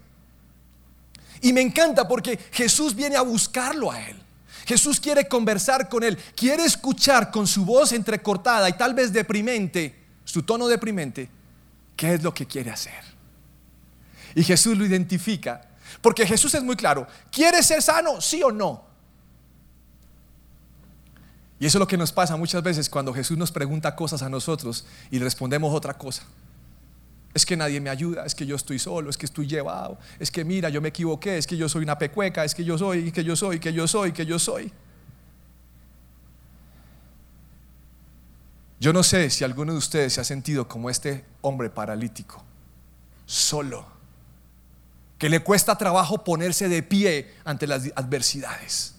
Y 1.41 1.51
me 1.51 1.61
encanta 1.61 2.07
porque 2.07 2.39
Jesús 2.51 2.95
viene 2.95 3.17
a 3.17 3.21
buscarlo 3.21 3.91
a 3.91 4.01
él. 4.01 4.17
Jesús 4.65 4.99
quiere 4.99 5.27
conversar 5.27 5.89
con 5.89 6.03
él, 6.03 6.17
quiere 6.35 6.63
escuchar 6.63 7.31
con 7.31 7.47
su 7.47 7.65
voz 7.65 7.91
entrecortada 7.91 8.69
y 8.69 8.73
tal 8.73 8.93
vez 8.93 9.11
deprimente, 9.11 9.93
su 10.23 10.43
tono 10.43 10.67
deprimente, 10.67 11.29
qué 11.97 12.13
es 12.13 12.23
lo 12.23 12.33
que 12.33 12.45
quiere 12.45 12.71
hacer. 12.71 13.12
Y 14.35 14.43
Jesús 14.43 14.77
lo 14.77 14.85
identifica, 14.85 15.61
porque 16.01 16.25
Jesús 16.25 16.53
es 16.53 16.63
muy 16.63 16.75
claro, 16.75 17.07
¿quieres 17.31 17.65
ser 17.65 17.81
sano? 17.81 18.19
Sí 18.21 18.41
o 18.43 18.51
no. 18.51 18.93
Y 21.59 21.65
eso 21.65 21.77
es 21.77 21.79
lo 21.79 21.87
que 21.87 21.97
nos 21.97 22.11
pasa 22.11 22.35
muchas 22.35 22.61
veces 22.61 22.89
cuando 22.89 23.13
Jesús 23.13 23.37
nos 23.37 23.51
pregunta 23.51 23.95
cosas 23.95 24.21
a 24.21 24.29
nosotros 24.29 24.85
y 25.11 25.19
respondemos 25.19 25.73
otra 25.73 25.93
cosa. 25.93 26.23
Es 27.33 27.45
que 27.45 27.55
nadie 27.55 27.79
me 27.79 27.89
ayuda, 27.89 28.25
es 28.25 28.35
que 28.35 28.45
yo 28.45 28.55
estoy 28.55 28.79
solo, 28.79 29.09
es 29.09 29.17
que 29.17 29.25
estoy 29.25 29.47
llevado, 29.47 29.97
es 30.19 30.29
que 30.29 30.43
mira, 30.43 30.69
yo 30.69 30.81
me 30.81 30.89
equivoqué, 30.89 31.37
es 31.37 31.47
que 31.47 31.55
yo 31.55 31.69
soy 31.69 31.83
una 31.83 31.97
pecueca, 31.97 32.43
es 32.43 32.53
que 32.53 32.63
yo 32.63 32.77
soy, 32.77 33.11
que 33.11 33.23
yo 33.23 33.35
soy, 33.35 33.59
que 33.59 33.71
yo 33.71 33.87
soy, 33.87 34.11
que 34.11 34.25
yo 34.25 34.37
soy. 34.37 34.71
Yo 38.79 38.91
no 38.91 39.01
sé 39.01 39.29
si 39.29 39.45
alguno 39.45 39.71
de 39.71 39.77
ustedes 39.77 40.11
se 40.11 40.19
ha 40.19 40.25
sentido 40.25 40.67
como 40.67 40.89
este 40.89 41.23
hombre 41.39 41.69
paralítico, 41.69 42.43
solo, 43.25 43.87
que 45.23 45.29
le 45.29 45.39
cuesta 45.39 45.77
trabajo 45.77 46.21
ponerse 46.21 46.67
de 46.67 46.83
pie 46.83 47.33
ante 47.45 47.65
las 47.65 47.83
adversidades 47.95 48.93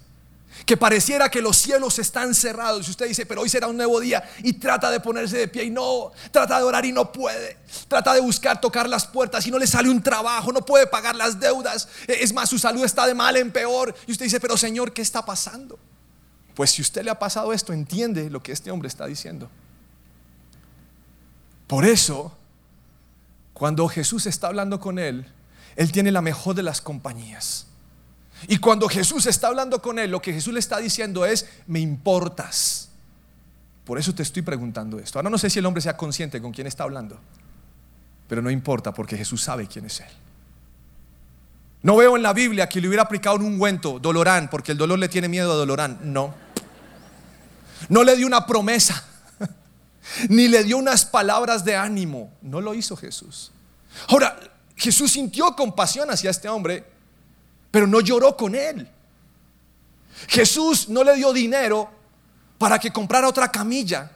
que 0.65 0.75
pareciera 0.75 1.29
que 1.29 1.43
los 1.43 1.59
cielos 1.59 1.99
están 1.99 2.35
cerrados. 2.35 2.89
Y 2.89 2.93
usted 2.93 3.09
dice, 3.09 3.27
pero 3.27 3.43
hoy 3.43 3.51
será 3.51 3.67
un 3.67 3.77
nuevo 3.77 4.01
día 4.01 4.27
y 4.39 4.55
trata 4.55 4.91
de 4.91 5.01
ponerse 5.01 5.37
de 5.37 5.49
pie 5.49 5.65
y 5.65 5.71
no, 5.71 6.13
trata 6.31 6.57
de 6.57 6.65
orar 6.65 6.87
y 6.87 6.93
no 6.93 7.13
puede. 7.13 7.59
Trata 7.89 8.15
de 8.15 8.23
buscar 8.23 8.59
tocar 8.59 8.89
las 8.89 9.07
puertas 9.07 9.47
y 9.47 9.51
no 9.51 9.59
le 9.59 9.67
sale 9.67 9.91
un 9.91 10.03
trabajo, 10.03 10.51
no 10.51 10.65
puede 10.65 10.87
pagar 10.87 11.15
las 11.15 11.39
deudas. 11.39 11.91
Es 12.09 12.33
más, 12.33 12.49
su 12.49 12.59
salud 12.59 12.83
está 12.87 13.07
de 13.07 13.13
mal 13.13 13.37
en 13.37 13.53
peor. 13.53 13.95
Y 14.07 14.13
usted 14.13 14.25
dice, 14.25 14.41
pero 14.41 14.57
Señor, 14.57 14.95
¿qué 14.95 15.03
está 15.03 15.27
pasando? 15.27 15.79
Pues 16.55 16.71
si 16.71 16.81
usted 16.81 17.03
le 17.03 17.11
ha 17.11 17.19
pasado 17.19 17.53
esto, 17.53 17.75
entiende 17.75 18.31
lo 18.31 18.43
que 18.43 18.53
este 18.53 18.71
hombre 18.71 18.89
está 18.89 19.05
diciendo. 19.05 19.51
Por 21.67 21.85
eso, 21.85 22.35
cuando 23.53 23.87
Jesús 23.89 24.25
está 24.25 24.47
hablando 24.47 24.81
con 24.81 24.99
él, 24.99 25.31
él 25.77 25.93
tiene 25.93 26.13
la 26.13 26.23
mejor 26.23 26.55
de 26.55 26.63
las 26.63 26.81
compañías. 26.81 27.67
Y 28.49 28.59
cuando 28.59 28.89
Jesús 28.89 29.27
está 29.27 29.49
hablando 29.49 29.81
con 29.81 29.99
él, 29.99 30.11
lo 30.11 30.21
que 30.21 30.33
Jesús 30.33 30.53
le 30.53 30.61
está 30.61 30.79
diciendo 30.79 31.25
es, 31.25 31.49
me 31.67 31.81
importas. 31.81 32.91
Por 33.85 33.99
eso 33.99 34.15
te 34.15 34.23
estoy 34.23 34.43
preguntando 34.43 34.99
esto. 34.99 35.19
Ahora 35.19 35.31
no 35.31 35.39
sé 35.39 35.51
si 35.51 35.59
el 35.59 35.67
hombre 35.67 35.83
sea 35.83 35.97
consciente 35.97 36.41
con 36.41 36.53
quién 36.53 36.67
está 36.67 36.85
hablando, 36.85 37.19
pero 38.29 38.43
no 38.43 38.51
importa 38.51 38.93
porque 38.93 39.17
Jesús 39.17 39.43
sabe 39.43 39.67
quién 39.67 39.87
es 39.87 40.01
él. 40.01 40.09
No 41.83 41.97
veo 41.97 42.17
en 42.17 42.23
la 42.23 42.33
Biblia 42.33 42.67
que 42.67 42.81
le 42.81 42.89
hubiera 42.89 43.03
aplicado 43.03 43.37
un 43.37 43.43
ungüento, 43.43 43.99
dolorán, 43.99 44.49
porque 44.49 44.73
el 44.73 44.79
dolor 44.79 44.99
le 44.99 45.09
tiene 45.09 45.29
miedo 45.29 45.53
a 45.53 45.55
dolorán. 45.55 45.99
No. 46.03 46.35
No 47.91 48.03
le 48.03 48.17
dio 48.17 48.27
una 48.27 48.47
promesa, 48.47 49.05
ni 50.31 50.49
le 50.49 50.65
dio 50.65 50.79
unas 50.79 51.05
palabras 51.05 51.63
de 51.63 51.77
ánimo. 51.77 52.33
No 52.41 52.63
lo 52.63 52.75
hizo 52.75 52.97
Jesús. 52.97 53.53
Ahora, 54.09 54.39
Jesús 54.85 55.13
sintió 55.13 55.57
compasión 55.57 56.11
hacia 56.11 56.31
este 56.31 56.49
hombre 56.49 56.95
pero 57.75 57.89
no 57.89 58.01
lloró 58.01 58.37
con 58.37 58.55
él. 58.55 58.89
Jesús 60.29 60.89
no 60.89 61.03
le 61.03 61.17
dio 61.17 61.33
dinero 61.33 61.91
para 62.57 62.79
que 62.79 62.93
comprara 62.93 63.27
otra 63.27 63.51
camilla. 63.51 64.13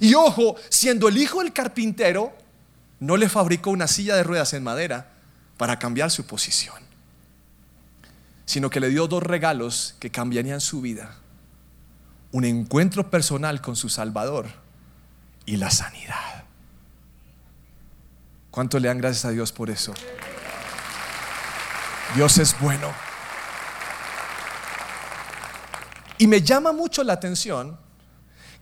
Y 0.00 0.14
ojo, 0.14 0.54
siendo 0.68 1.08
el 1.08 1.18
hijo 1.18 1.42
del 1.42 1.52
carpintero, 1.52 2.32
no 3.00 3.16
le 3.16 3.28
fabricó 3.28 3.70
una 3.70 3.88
silla 3.88 4.14
de 4.14 4.22
ruedas 4.22 4.52
en 4.52 4.62
madera 4.62 5.10
para 5.56 5.80
cambiar 5.80 6.12
su 6.12 6.28
posición, 6.28 6.76
sino 8.44 8.70
que 8.70 8.78
le 8.78 8.88
dio 8.88 9.08
dos 9.08 9.24
regalos 9.24 9.96
que 9.98 10.12
cambiarían 10.12 10.60
su 10.60 10.80
vida. 10.80 11.16
Un 12.30 12.44
encuentro 12.44 13.10
personal 13.10 13.60
con 13.60 13.74
su 13.74 13.88
Salvador 13.88 14.46
y 15.44 15.56
la 15.56 15.72
sanidad. 15.72 16.44
¿Cuánto 18.56 18.78
le 18.78 18.88
dan 18.88 18.96
gracias 18.96 19.26
a 19.26 19.30
Dios 19.32 19.52
por 19.52 19.68
eso? 19.68 19.92
Dios 22.14 22.38
es 22.38 22.58
bueno. 22.58 22.90
Y 26.16 26.26
me 26.26 26.40
llama 26.40 26.72
mucho 26.72 27.04
la 27.04 27.12
atención 27.12 27.76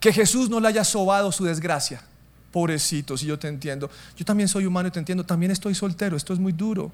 que 0.01 0.13
Jesús 0.13 0.51
no 0.51 0.59
le 0.59 0.67
haya 0.67 0.83
sobado 0.83 1.31
su 1.31 1.45
desgracia. 1.45 2.03
Pobrecito, 2.51 3.17
si 3.17 3.27
yo 3.27 3.39
te 3.39 3.47
entiendo. 3.47 3.89
Yo 4.17 4.25
también 4.25 4.49
soy 4.49 4.67
humano 4.67 4.89
y 4.89 4.91
te 4.91 4.99
entiendo. 4.99 5.25
También 5.25 5.53
estoy 5.53 5.77
soltero. 5.77 6.17
Esto 6.17 6.33
es 6.33 6.41
muy 6.41 6.53
duro. 6.53 6.91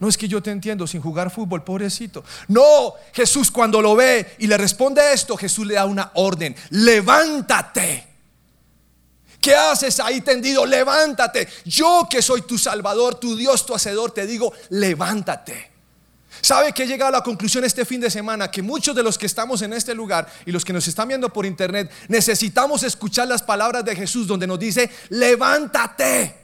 No 0.00 0.08
es 0.08 0.18
que 0.18 0.26
yo 0.26 0.42
te 0.42 0.50
entiendo 0.50 0.84
sin 0.88 1.00
jugar 1.00 1.30
fútbol, 1.30 1.62
pobrecito. 1.62 2.24
No, 2.48 2.94
Jesús 3.12 3.52
cuando 3.52 3.80
lo 3.80 3.94
ve 3.94 4.34
y 4.40 4.48
le 4.48 4.56
responde 4.56 5.12
esto, 5.12 5.36
Jesús 5.36 5.64
le 5.64 5.74
da 5.74 5.84
una 5.84 6.10
orden. 6.14 6.56
Levántate. 6.70 8.15
¿Qué 9.46 9.54
haces 9.54 10.00
ahí 10.00 10.22
tendido? 10.22 10.66
Levántate. 10.66 11.46
Yo 11.66 12.08
que 12.10 12.20
soy 12.20 12.42
tu 12.42 12.58
Salvador, 12.58 13.14
tu 13.14 13.36
Dios, 13.36 13.64
tu 13.64 13.76
Hacedor, 13.76 14.10
te 14.10 14.26
digo, 14.26 14.52
levántate. 14.70 15.70
¿Sabe 16.40 16.72
que 16.72 16.82
he 16.82 16.86
llegado 16.88 17.10
a 17.10 17.18
la 17.18 17.22
conclusión 17.22 17.62
este 17.64 17.84
fin 17.84 18.00
de 18.00 18.10
semana? 18.10 18.50
Que 18.50 18.60
muchos 18.60 18.96
de 18.96 19.04
los 19.04 19.16
que 19.16 19.26
estamos 19.26 19.62
en 19.62 19.72
este 19.72 19.94
lugar 19.94 20.26
y 20.46 20.50
los 20.50 20.64
que 20.64 20.72
nos 20.72 20.88
están 20.88 21.06
viendo 21.06 21.32
por 21.32 21.46
internet 21.46 21.92
necesitamos 22.08 22.82
escuchar 22.82 23.28
las 23.28 23.40
palabras 23.40 23.84
de 23.84 23.94
Jesús 23.94 24.26
donde 24.26 24.48
nos 24.48 24.58
dice, 24.58 24.90
levántate. 25.10 26.36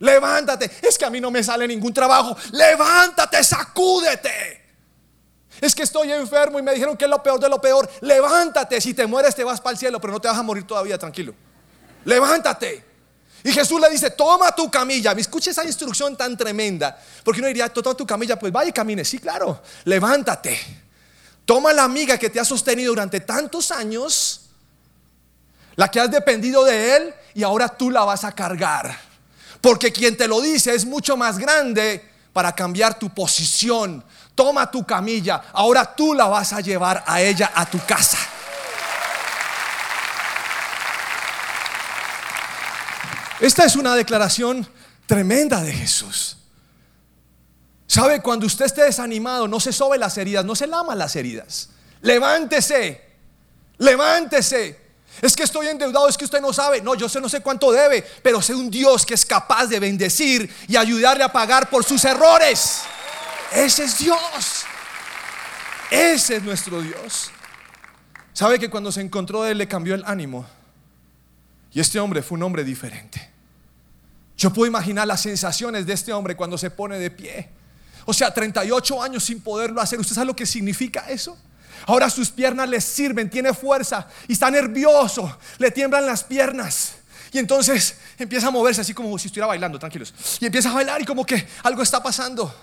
Levántate. 0.00 0.68
Es 0.82 0.98
que 0.98 1.04
a 1.04 1.10
mí 1.10 1.20
no 1.20 1.30
me 1.30 1.44
sale 1.44 1.68
ningún 1.68 1.94
trabajo. 1.94 2.36
Levántate, 2.50 3.44
sacúdete. 3.44 4.64
Es 5.60 5.76
que 5.76 5.84
estoy 5.84 6.10
enfermo 6.10 6.58
y 6.58 6.62
me 6.62 6.72
dijeron 6.72 6.96
que 6.96 7.04
es 7.04 7.10
lo 7.10 7.22
peor 7.22 7.38
de 7.38 7.48
lo 7.48 7.60
peor. 7.60 7.88
Levántate. 8.00 8.80
Si 8.80 8.94
te 8.94 9.06
mueres 9.06 9.36
te 9.36 9.44
vas 9.44 9.60
para 9.60 9.74
el 9.74 9.78
cielo, 9.78 10.00
pero 10.00 10.12
no 10.12 10.20
te 10.20 10.26
vas 10.26 10.36
a 10.36 10.42
morir 10.42 10.66
todavía, 10.66 10.98
tranquilo. 10.98 11.32
Levántate. 12.06 12.84
Y 13.44 13.52
Jesús 13.52 13.80
le 13.80 13.90
dice, 13.90 14.10
toma 14.10 14.50
tu 14.52 14.70
camilla. 14.70 15.14
Me 15.14 15.20
escucha 15.20 15.50
esa 15.50 15.64
instrucción 15.64 16.16
tan 16.16 16.36
tremenda. 16.36 16.98
Porque 17.22 17.40
uno 17.40 17.48
diría, 17.48 17.68
toma 17.68 17.94
tu 17.94 18.06
camilla, 18.06 18.38
pues 18.38 18.52
vaya 18.52 18.70
y 18.70 18.72
camine. 18.72 19.04
Sí, 19.04 19.18
claro, 19.18 19.62
levántate. 19.84 20.58
Toma 21.44 21.72
la 21.72 21.84
amiga 21.84 22.18
que 22.18 22.30
te 22.30 22.40
ha 22.40 22.44
sostenido 22.44 22.90
durante 22.90 23.20
tantos 23.20 23.70
años, 23.70 24.40
la 25.76 25.88
que 25.88 26.00
has 26.00 26.10
dependido 26.10 26.64
de 26.64 26.96
él, 26.96 27.14
y 27.34 27.42
ahora 27.42 27.68
tú 27.68 27.90
la 27.90 28.04
vas 28.04 28.24
a 28.24 28.32
cargar. 28.32 28.98
Porque 29.60 29.92
quien 29.92 30.16
te 30.16 30.26
lo 30.26 30.40
dice 30.40 30.74
es 30.74 30.84
mucho 30.84 31.16
más 31.16 31.38
grande 31.38 32.04
para 32.32 32.52
cambiar 32.52 32.98
tu 32.98 33.10
posición. 33.10 34.04
Toma 34.34 34.70
tu 34.70 34.84
camilla, 34.84 35.42
ahora 35.52 35.94
tú 35.94 36.14
la 36.14 36.26
vas 36.26 36.52
a 36.52 36.60
llevar 36.60 37.04
a 37.06 37.20
ella 37.20 37.52
a 37.54 37.64
tu 37.64 37.78
casa. 37.84 38.18
Esta 43.40 43.64
es 43.64 43.76
una 43.76 43.94
declaración 43.94 44.66
tremenda 45.06 45.62
de 45.62 45.72
Jesús. 45.72 46.36
¿Sabe? 47.86 48.20
Cuando 48.20 48.46
usted 48.46 48.64
esté 48.64 48.82
desanimado, 48.82 49.46
no 49.46 49.60
se 49.60 49.72
sobe 49.72 49.98
las 49.98 50.18
heridas, 50.18 50.44
no 50.44 50.56
se 50.56 50.66
lama 50.66 50.94
las 50.94 51.14
heridas. 51.16 51.70
Levántese, 52.00 53.00
levántese. 53.78 54.86
Es 55.22 55.34
que 55.34 55.44
estoy 55.44 55.68
endeudado, 55.68 56.08
es 56.08 56.16
que 56.18 56.24
usted 56.24 56.40
no 56.40 56.52
sabe. 56.52 56.82
No, 56.82 56.94
yo 56.94 57.08
sé 57.08 57.20
no 57.20 57.28
sé 57.28 57.40
cuánto 57.40 57.72
debe, 57.72 58.02
pero 58.22 58.42
sé 58.42 58.54
un 58.54 58.70
Dios 58.70 59.06
que 59.06 59.14
es 59.14 59.24
capaz 59.24 59.66
de 59.66 59.80
bendecir 59.80 60.52
y 60.68 60.76
ayudarle 60.76 61.24
a 61.24 61.32
pagar 61.32 61.70
por 61.70 61.84
sus 61.84 62.04
errores. 62.04 62.82
Ese 63.52 63.84
es 63.84 63.98
Dios. 63.98 64.64
Ese 65.90 66.36
es 66.36 66.42
nuestro 66.42 66.80
Dios. 66.82 67.30
¿Sabe 68.32 68.58
que 68.58 68.68
cuando 68.68 68.92
se 68.92 69.00
encontró 69.00 69.46
él 69.46 69.56
le 69.56 69.68
cambió 69.68 69.94
el 69.94 70.04
ánimo? 70.04 70.46
Y 71.76 71.80
este 71.80 72.00
hombre 72.00 72.22
fue 72.22 72.36
un 72.36 72.42
hombre 72.42 72.64
diferente. 72.64 73.28
Yo 74.34 74.50
puedo 74.50 74.66
imaginar 74.66 75.06
las 75.06 75.20
sensaciones 75.20 75.84
de 75.84 75.92
este 75.92 76.10
hombre 76.10 76.34
cuando 76.34 76.56
se 76.56 76.70
pone 76.70 76.98
de 76.98 77.10
pie. 77.10 77.50
O 78.06 78.14
sea, 78.14 78.32
38 78.32 79.02
años 79.02 79.24
sin 79.24 79.42
poderlo 79.42 79.82
hacer. 79.82 80.00
¿Usted 80.00 80.14
sabe 80.14 80.28
lo 80.28 80.34
que 80.34 80.46
significa 80.46 81.04
eso? 81.10 81.36
Ahora 81.86 82.08
sus 82.08 82.30
piernas 82.30 82.66
le 82.70 82.80
sirven, 82.80 83.28
tiene 83.28 83.52
fuerza 83.52 84.08
y 84.26 84.32
está 84.32 84.50
nervioso, 84.50 85.36
le 85.58 85.70
tiemblan 85.70 86.06
las 86.06 86.24
piernas. 86.24 86.94
Y 87.30 87.36
entonces 87.36 87.98
empieza 88.16 88.46
a 88.46 88.50
moverse 88.50 88.80
así 88.80 88.94
como 88.94 89.18
si 89.18 89.26
estuviera 89.26 89.46
bailando, 89.46 89.78
tranquilos. 89.78 90.14
Y 90.40 90.46
empieza 90.46 90.70
a 90.70 90.72
bailar 90.72 91.02
y 91.02 91.04
como 91.04 91.26
que 91.26 91.46
algo 91.62 91.82
está 91.82 92.02
pasando. 92.02 92.54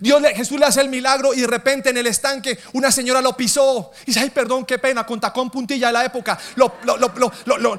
Dios 0.00 0.20
le, 0.20 0.34
Jesús 0.34 0.58
le 0.58 0.66
hace 0.66 0.80
el 0.80 0.88
milagro 0.88 1.34
y 1.34 1.40
de 1.40 1.46
repente 1.46 1.90
en 1.90 1.96
el 1.96 2.06
estanque 2.06 2.58
una 2.72 2.90
señora 2.90 3.20
lo 3.20 3.36
pisó. 3.36 3.90
Y 4.02 4.06
dice, 4.06 4.20
ay, 4.20 4.30
perdón, 4.30 4.64
qué 4.64 4.78
pena, 4.78 5.04
con 5.04 5.20
tacón 5.20 5.50
puntilla 5.50 5.88
de 5.88 5.92
la 5.92 6.04
época. 6.04 6.38
Lo, 6.56 6.74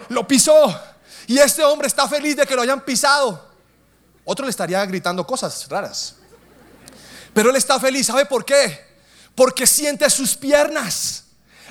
lo, 0.10 0.28
pisó. 0.28 0.82
Y 1.28 1.38
este 1.38 1.63
hombre 1.63 1.88
está 1.88 2.08
feliz 2.08 2.36
de 2.36 2.46
que 2.46 2.56
lo 2.56 2.62
hayan 2.62 2.82
pisado. 2.82 3.52
Otro 4.26 4.46
le 4.46 4.50
estaría 4.50 4.86
gritando 4.86 5.26
cosas 5.26 5.68
raras. 5.70 6.16
Pero 7.34 7.50
él 7.50 7.56
está 7.56 7.80
feliz. 7.80 8.08
¿Sabe 8.08 8.26
por 8.26 8.46
qué? 8.46 8.94
Porque 9.36 9.66
siente 9.66 10.10
sus 10.10 10.36
piernas. 10.36 11.26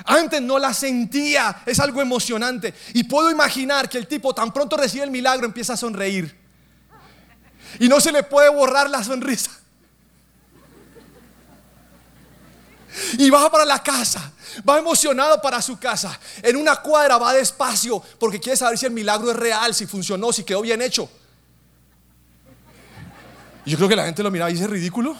Antes 0.05 0.41
no 0.41 0.59
las 0.59 0.77
sentía. 0.77 1.63
Es 1.65 1.79
algo 1.79 2.01
emocionante. 2.01 2.73
Y 2.93 3.03
puedo 3.03 3.31
imaginar 3.31 3.87
que 3.87 3.97
el 3.97 4.07
tipo 4.07 4.33
tan 4.33 4.51
pronto 4.51 4.77
recibe 4.77 5.03
el 5.03 5.11
milagro 5.11 5.45
empieza 5.45 5.73
a 5.73 5.77
sonreír. 5.77 6.43
Y 7.79 7.87
no 7.87 7.99
se 7.99 8.11
le 8.11 8.23
puede 8.23 8.49
borrar 8.49 8.89
la 8.89 9.03
sonrisa. 9.03 9.51
Y 13.17 13.29
va 13.29 13.51
para 13.51 13.65
la 13.65 13.81
casa, 13.81 14.31
va 14.67 14.77
emocionado 14.77 15.41
para 15.41 15.61
su 15.61 15.77
casa. 15.79 16.19
En 16.41 16.55
una 16.55 16.75
cuadra 16.77 17.17
va 17.17 17.33
despacio 17.33 18.01
porque 18.19 18.39
quiere 18.39 18.57
saber 18.57 18.77
si 18.77 18.85
el 18.85 18.91
milagro 18.91 19.31
es 19.31 19.37
real, 19.37 19.73
si 19.73 19.85
funcionó, 19.85 20.31
si 20.31 20.43
quedó 20.43 20.61
bien 20.61 20.81
hecho. 20.81 21.09
Y 23.65 23.71
yo 23.71 23.77
creo 23.77 23.89
que 23.89 23.95
la 23.95 24.05
gente 24.05 24.21
lo 24.23 24.31
mira 24.31 24.49
y 24.49 24.53
dice 24.53 24.67
ridículo. 24.67 25.15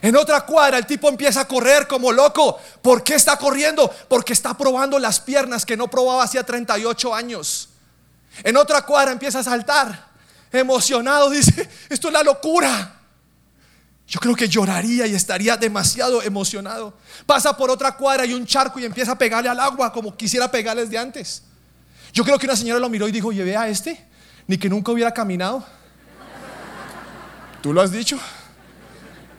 En 0.00 0.16
otra 0.16 0.42
cuadra 0.46 0.78
el 0.78 0.86
tipo 0.86 1.08
empieza 1.08 1.40
a 1.40 1.48
correr 1.48 1.86
como 1.86 2.12
loco. 2.12 2.58
¿Por 2.82 3.02
qué 3.02 3.14
está 3.14 3.36
corriendo? 3.36 3.92
Porque 4.08 4.32
está 4.32 4.54
probando 4.54 4.98
las 4.98 5.20
piernas 5.20 5.66
que 5.66 5.76
no 5.76 5.88
probaba 5.88 6.24
hacía 6.24 6.44
38 6.44 7.14
años. 7.14 7.68
En 8.44 8.56
otra 8.56 8.82
cuadra 8.82 9.12
empieza 9.12 9.40
a 9.40 9.42
saltar. 9.42 10.08
Emocionado 10.52 11.30
dice, 11.30 11.68
esto 11.88 12.08
es 12.08 12.14
la 12.14 12.22
locura. 12.22 12.97
Yo 14.08 14.18
creo 14.20 14.34
que 14.34 14.48
lloraría 14.48 15.06
y 15.06 15.14
estaría 15.14 15.54
demasiado 15.58 16.22
emocionado. 16.22 16.94
Pasa 17.26 17.54
por 17.54 17.70
otra 17.70 17.94
cuadra 17.94 18.24
y 18.24 18.32
un 18.32 18.46
charco 18.46 18.80
y 18.80 18.86
empieza 18.86 19.12
a 19.12 19.18
pegarle 19.18 19.50
al 19.50 19.60
agua 19.60 19.92
como 19.92 20.16
quisiera 20.16 20.50
pegarles 20.50 20.88
de 20.88 20.96
antes. 20.96 21.42
Yo 22.14 22.24
creo 22.24 22.38
que 22.38 22.46
una 22.46 22.56
señora 22.56 22.80
lo 22.80 22.88
miró 22.88 23.06
y 23.06 23.12
dijo, 23.12 23.32
llevé 23.32 23.54
a 23.54 23.68
este, 23.68 24.02
ni 24.46 24.56
que 24.56 24.70
nunca 24.70 24.92
hubiera 24.92 25.12
caminado. 25.12 25.62
¿Tú 27.60 27.74
lo 27.74 27.82
has 27.82 27.92
dicho? 27.92 28.18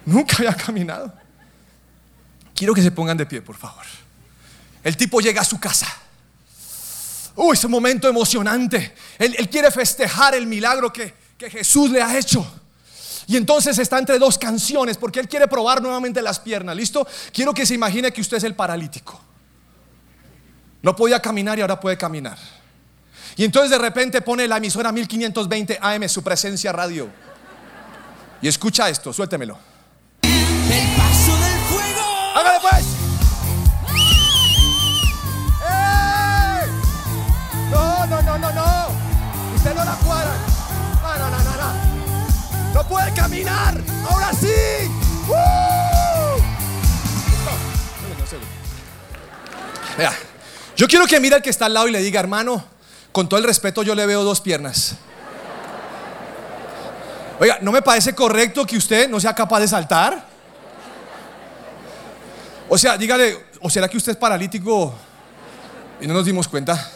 Nunca 0.06 0.36
había 0.38 0.54
caminado. 0.54 1.12
Quiero 2.54 2.76
que 2.76 2.84
se 2.84 2.92
pongan 2.92 3.18
de 3.18 3.26
pie, 3.26 3.42
por 3.42 3.56
favor. 3.56 3.86
El 4.84 4.96
tipo 4.96 5.20
llega 5.20 5.42
a 5.42 5.46
su 5.46 5.60
casa. 5.60 5.88
Uy, 7.36 7.56
ese 7.56 7.68
momento 7.68 8.08
emocionante. 8.08 8.94
Él, 9.18 9.50
quiere 9.50 9.72
festejar 9.72 10.36
el 10.36 10.46
milagro 10.46 10.94
que, 10.94 11.12
que 11.40 11.50
Jesús 11.50 11.90
le 11.90 12.04
ha 12.04 12.16
hecho. 12.16 12.59
Y 13.30 13.38
entonces 13.38 13.78
está 13.78 14.00
entre 14.00 14.18
dos 14.18 14.40
canciones 14.40 14.98
porque 14.98 15.20
él 15.20 15.28
quiere 15.28 15.48
probar 15.48 15.84
nuevamente 15.84 16.20
las 16.20 16.40
piernas. 16.40 16.76
¿Listo? 16.76 17.08
Quiero 17.32 17.54
que 17.54 17.64
se 17.64 17.76
imagine 17.76 18.12
que 18.12 18.22
usted 18.22 18.38
es 18.38 18.44
el 18.44 18.56
paralítico. 18.56 19.22
No 20.82 20.96
podía 20.96 21.20
caminar 21.22 21.56
y 21.60 21.62
ahora 21.62 21.80
puede 21.80 21.96
caminar. 21.96 22.40
Y 23.36 23.46
entonces 23.46 23.70
de 23.70 23.78
repente 23.78 24.24
pone 24.24 24.48
la 24.48 24.58
emisora 24.58 24.92
1520 24.92 25.78
AM, 25.80 26.10
su 26.10 26.24
presencia 26.24 26.72
radio. 26.72 27.08
Y 28.42 28.48
escucha 28.48 28.90
esto, 28.90 29.14
suéltemelo. 29.14 29.60
Ahora 43.48 44.32
sí. 44.34 44.48
yo 50.76 50.88
quiero 50.88 51.06
que 51.08 51.20
mire 51.20 51.36
al 51.36 51.42
que 51.42 51.50
está 51.50 51.66
al 51.66 51.74
lado 51.74 51.88
y 51.88 51.92
le 51.92 52.02
diga, 52.02 52.20
hermano, 52.20 52.64
con 53.12 53.28
todo 53.28 53.38
el 53.38 53.46
respeto 53.46 53.84
yo 53.84 53.96
le 53.96 54.06
veo 54.06 54.24
dos 54.24 54.40
piernas. 54.40 54.96
Oiga, 57.40 57.60
¿no 57.62 57.72
me 57.72 57.82
parece 57.82 58.14
correcto 58.14 58.66
que 58.66 58.78
usted 58.78 59.10
no 59.10 59.20
sea 59.20 59.34
capaz 59.34 59.60
de 59.60 59.68
saltar? 59.68 60.26
O 62.70 62.78
sea, 62.78 62.98
dígale, 62.98 63.46
¿o 63.62 63.70
será 63.70 63.88
que 63.88 63.98
usted 63.98 64.12
es 64.14 64.18
paralítico 64.18 64.94
Y 66.00 66.08
no 66.08 66.14
nos 66.14 66.26
dimos 66.26 66.48
cuenta. 66.48 66.92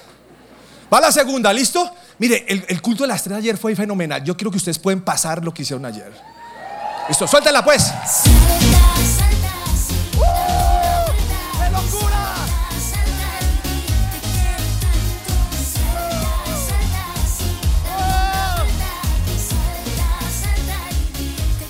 Va 0.93 1.01
la 1.01 1.11
segunda, 1.11 1.51
¿listo? 1.51 1.89
Mire, 2.19 2.45
el, 2.47 2.65
el 2.67 2.81
culto 2.81 3.03
de 3.03 3.07
las 3.07 3.23
tres 3.23 3.37
ayer 3.37 3.57
fue 3.57 3.75
fenomenal. 3.75 4.23
Yo 4.23 4.37
creo 4.37 4.51
que 4.51 4.57
ustedes 4.57 4.79
pueden 4.79 5.01
pasar 5.01 5.43
lo 5.43 5.53
que 5.53 5.63
hicieron 5.63 5.85
ayer. 5.85 6.32
Listo, 7.07 7.27
suéltala 7.27 7.63
pues. 7.63 7.91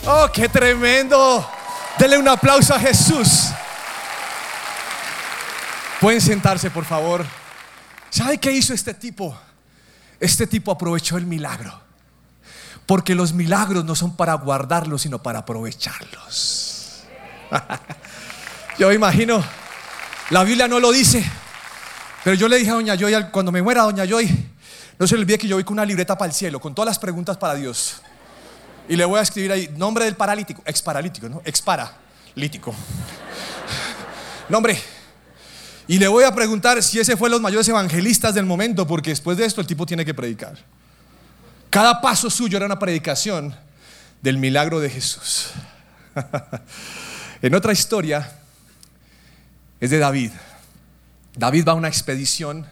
Oh, 0.05 0.27
qué 0.33 0.49
tremendo. 0.49 1.49
Denle 1.97 2.17
un 2.17 2.27
aplauso 2.27 2.73
a 2.75 2.79
Jesús. 2.79 3.49
Pueden 6.01 6.19
sentarse, 6.19 6.69
por 6.69 6.83
favor. 6.83 7.25
¿Sabe 8.09 8.37
qué 8.37 8.51
hizo 8.51 8.73
este 8.73 8.93
tipo? 8.93 9.35
Este 10.19 10.45
tipo 10.45 10.71
aprovechó 10.71 11.17
el 11.17 11.25
milagro. 11.25 11.81
Porque 12.85 13.15
los 13.15 13.33
milagros 13.33 13.85
no 13.85 13.95
son 13.95 14.15
para 14.15 14.33
guardarlos, 14.33 15.01
sino 15.03 15.21
para 15.21 15.39
aprovecharlos. 15.39 17.03
Yo 18.77 18.91
imagino, 18.91 19.43
la 20.29 20.43
Biblia 20.43 20.67
no 20.67 20.79
lo 20.79 20.91
dice, 20.91 21.23
pero 22.23 22.35
yo 22.35 22.47
le 22.47 22.57
dije 22.57 22.71
a 22.71 22.73
Doña 22.73 22.95
Joy, 22.95 23.13
cuando 23.31 23.51
me 23.51 23.61
muera 23.61 23.83
Doña 23.83 24.05
Joy, 24.05 24.27
no 24.97 25.05
se 25.05 25.15
le 25.15 25.21
olvide 25.21 25.37
que 25.37 25.47
yo 25.47 25.55
voy 25.57 25.63
con 25.63 25.73
una 25.73 25.85
libreta 25.85 26.17
para 26.17 26.29
el 26.29 26.35
cielo, 26.35 26.59
con 26.59 26.73
todas 26.73 26.87
las 26.87 26.97
preguntas 26.97 27.37
para 27.37 27.55
Dios. 27.55 28.01
Y 28.89 28.95
le 28.95 29.05
voy 29.05 29.19
a 29.19 29.21
escribir 29.21 29.51
ahí, 29.51 29.69
nombre 29.77 30.05
del 30.05 30.15
paralítico, 30.15 30.61
ex 30.65 30.81
paralítico, 30.81 31.29
¿no? 31.29 31.41
Ex 31.45 31.61
paralítico. 31.61 32.73
Nombre. 34.49 34.79
Y 35.87 35.99
le 35.99 36.07
voy 36.07 36.23
a 36.23 36.33
preguntar 36.33 36.81
si 36.81 36.99
ese 36.99 37.15
fue 37.15 37.29
los 37.29 37.41
mayores 37.41 37.67
evangelistas 37.67 38.33
del 38.33 38.45
momento, 38.45 38.87
porque 38.87 39.11
después 39.11 39.37
de 39.37 39.45
esto 39.45 39.61
el 39.61 39.67
tipo 39.67 39.85
tiene 39.85 40.03
que 40.05 40.13
predicar. 40.13 40.57
Cada 41.73 42.01
paso 42.01 42.29
suyo 42.29 42.57
era 42.57 42.67
una 42.67 42.77
predicación 42.77 43.55
del 44.21 44.37
milagro 44.37 44.79
de 44.79 44.91
Jesús. 44.91 45.49
en 47.41 47.55
otra 47.55 47.73
historia 47.73 48.31
es 49.79 49.89
de 49.89 49.97
David. 49.97 50.29
David 51.35 51.67
va 51.67 51.71
a 51.71 51.75
una 51.75 51.87
expedición 51.87 52.67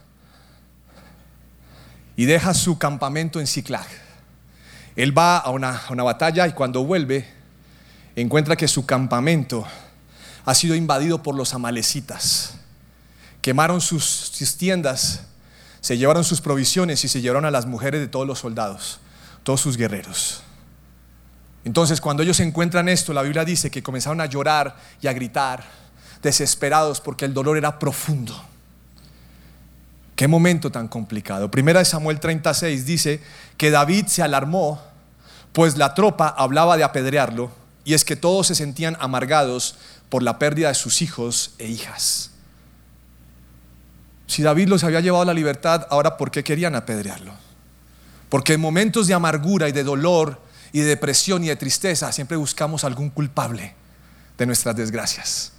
y 2.16 2.26
deja 2.26 2.54
su 2.54 2.78
campamento 2.78 3.40
en 3.40 3.48
Ciclag. 3.48 3.88
Él 4.96 5.18
va 5.18 5.40
a 5.40 5.50
una, 5.50 6.04
batalla 6.04 6.46
y 6.48 6.54
cuando 6.54 6.84
vuelve 6.84 7.28
encuentra 8.16 8.56
que 8.56 8.68
su 8.68 8.86
campamento 8.86 9.66
ha 10.46 10.54
sido 10.54 10.76
invadido 10.76 11.24
por 11.24 11.34
los 11.34 11.56
amalecitas. 11.56 12.54
Quemaron 13.42 13.82
sus 13.82 14.32
tiendas, 14.60 15.24
se 15.82 15.98
llevaron 15.98 16.24
sus 16.24 16.42
provisiones 16.42 17.04
y 17.04 17.08
se 17.08 17.22
llevaron 17.22 17.46
a 17.46 17.52
las 17.52 17.66
mujeres 17.66 18.00
de 18.00 18.08
todos 18.08 18.26
los 18.26 18.40
soldados, 18.40 19.00
todos 19.44 19.60
sus 19.60 19.78
guerreros. 19.78 20.44
Entonces 21.66 22.00
cuando 22.00 22.24
ellos 22.24 22.40
encuentran 22.40 22.88
esto, 22.88 23.14
la 23.14 23.24
Biblia 23.24 23.44
dice 23.44 23.70
que 23.70 23.84
comenzaron 23.84 24.22
a 24.22 24.26
llorar 24.28 24.76
y 25.02 25.08
a 25.08 25.14
gritar, 25.14 25.64
desesperados 26.22 27.02
porque 27.02 27.26
el 27.26 27.34
dolor 27.34 27.58
era 27.58 27.80
profundo. 27.80 28.46
Qué 30.16 30.28
momento 30.28 30.72
tan 30.72 30.88
complicado. 30.88 31.50
Primera 31.50 31.80
de 31.80 31.86
Samuel 31.86 32.20
36 32.20 32.86
dice 32.86 33.22
que 33.58 33.72
David 33.72 34.06
se 34.06 34.22
alarmó, 34.22 34.82
pues 35.52 35.78
la 35.78 35.96
tropa 35.96 36.28
hablaba 36.28 36.78
de 36.78 36.84
apedrearlo, 36.84 37.52
y 37.84 37.96
es 37.96 38.06
que 38.06 38.16
todos 38.16 38.48
se 38.48 38.56
sentían 38.56 38.96
amargados 39.00 39.76
por 40.10 40.22
la 40.22 40.38
pérdida 40.38 40.68
de 40.68 40.76
sus 40.76 41.02
hijos 41.02 41.56
e 41.58 41.68
hijas. 41.68 42.31
Si 44.32 44.44
David 44.44 44.70
los 44.70 44.86
había 44.86 45.02
llevado 45.02 45.24
a 45.24 45.26
la 45.26 45.34
libertad, 45.34 45.88
ahora 45.90 46.16
¿por 46.16 46.32
qué 46.32 46.42
querían 46.42 46.74
apedrearlo? 46.74 47.34
Porque 48.30 48.54
en 48.54 48.62
momentos 48.62 49.08
de 49.08 49.14
amargura 49.14 49.68
y 49.68 49.74
de 49.74 49.84
dolor 49.84 50.42
y 50.72 50.80
de 50.80 50.86
depresión 50.86 51.44
y 51.44 51.50
de 51.50 51.58
tristeza 51.58 52.14
siempre 52.14 52.38
buscamos 52.38 52.86
algún 52.86 53.10
culpable 53.10 53.76
de 54.38 54.46
nuestras 54.46 54.74
desgracias. 54.78 55.52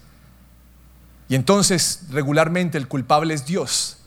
Y 1.29 1.35
entonces 1.35 2.05
regularmente 2.09 2.79
el 2.79 2.89
culpable 2.89 3.35
es 3.35 3.45
Dios. 3.45 3.99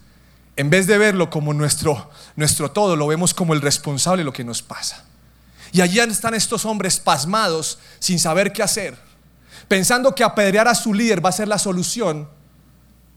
En 0.55 0.71
vez 0.71 0.87
de 0.87 0.97
verlo 0.97 1.29
como 1.29 1.53
nuestro, 1.53 2.09
nuestro 2.35 2.71
todo, 2.71 2.95
lo 2.95 3.05
vemos 3.05 3.35
como 3.35 3.53
el 3.53 3.61
responsable 3.61 4.21
de 4.21 4.25
lo 4.25 4.33
que 4.33 4.43
nos 4.43 4.63
pasa. 4.63 5.05
Y 5.73 5.81
allí 5.81 5.99
están 5.99 6.33
estos 6.33 6.65
hombres 6.65 6.99
pasmados 6.99 7.77
sin 7.99 8.17
saber 8.17 8.51
qué 8.51 8.63
hacer, 8.63 8.97
pensando 9.67 10.15
que 10.15 10.23
apedrear 10.23 10.67
a 10.67 10.73
su 10.73 10.91
líder 10.91 11.23
va 11.23 11.29
a 11.29 11.33
ser 11.33 11.47
la 11.47 11.59
solución, 11.59 12.27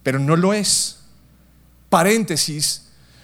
pero 0.02 0.18
no 0.18 0.36
lo 0.36 0.52
es. 0.52 0.97
Paréntesis, 1.88 2.82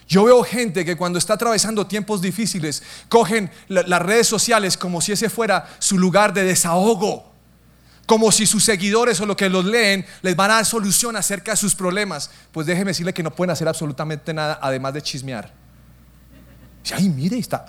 yo 0.09 0.25
veo 0.25 0.43
gente 0.45 0.85
que 0.85 0.97
cuando 0.97 1.19
está 1.19 1.35
atravesando 1.35 1.87
tiempos 1.87 2.21
difíciles, 2.21 2.83
cogen 3.09 3.51
la- 3.69 3.83
las 3.83 4.03
redes 4.03 4.27
sociales 4.27 4.77
como 4.77 5.01
si 5.01 5.13
ese 5.13 5.29
fuera 5.31 5.67
su 5.79 5.99
lugar 5.99 6.33
de 6.35 6.45
desahogo, 6.45 7.33
como 8.07 8.31
si 8.33 8.47
sus 8.47 8.63
seguidores 8.65 9.19
o 9.21 9.27
lo 9.27 9.37
que 9.37 9.49
los 9.49 9.65
leen 9.65 10.05
les 10.23 10.37
van 10.37 10.51
a 10.51 10.55
dar 10.55 10.67
solución 10.67 11.17
acerca 11.17 11.53
de 11.53 11.57
sus 11.57 11.75
problemas. 11.75 12.31
Pues 12.53 12.67
déjeme 12.67 12.91
decirle 12.91 13.15
que 13.15 13.23
no 13.23 13.35
pueden 13.35 13.51
hacer 13.51 13.67
absolutamente 13.69 14.35
nada 14.35 14.59
además 14.61 14.93
de 14.95 15.01
chismear. 15.03 15.53
Ay, 16.95 17.09
mire, 17.09 17.39
está, 17.39 17.65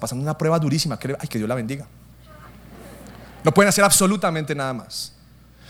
pasando 0.00 0.22
una 0.22 0.38
prueba 0.38 0.58
durísima. 0.58 0.98
Ay, 1.20 1.28
que 1.28 1.36
Dios 1.36 1.46
la 1.48 1.54
bendiga. 1.54 1.86
No 3.44 3.52
pueden 3.52 3.68
hacer 3.68 3.84
absolutamente 3.84 4.54
nada 4.54 4.72
más. 4.72 5.12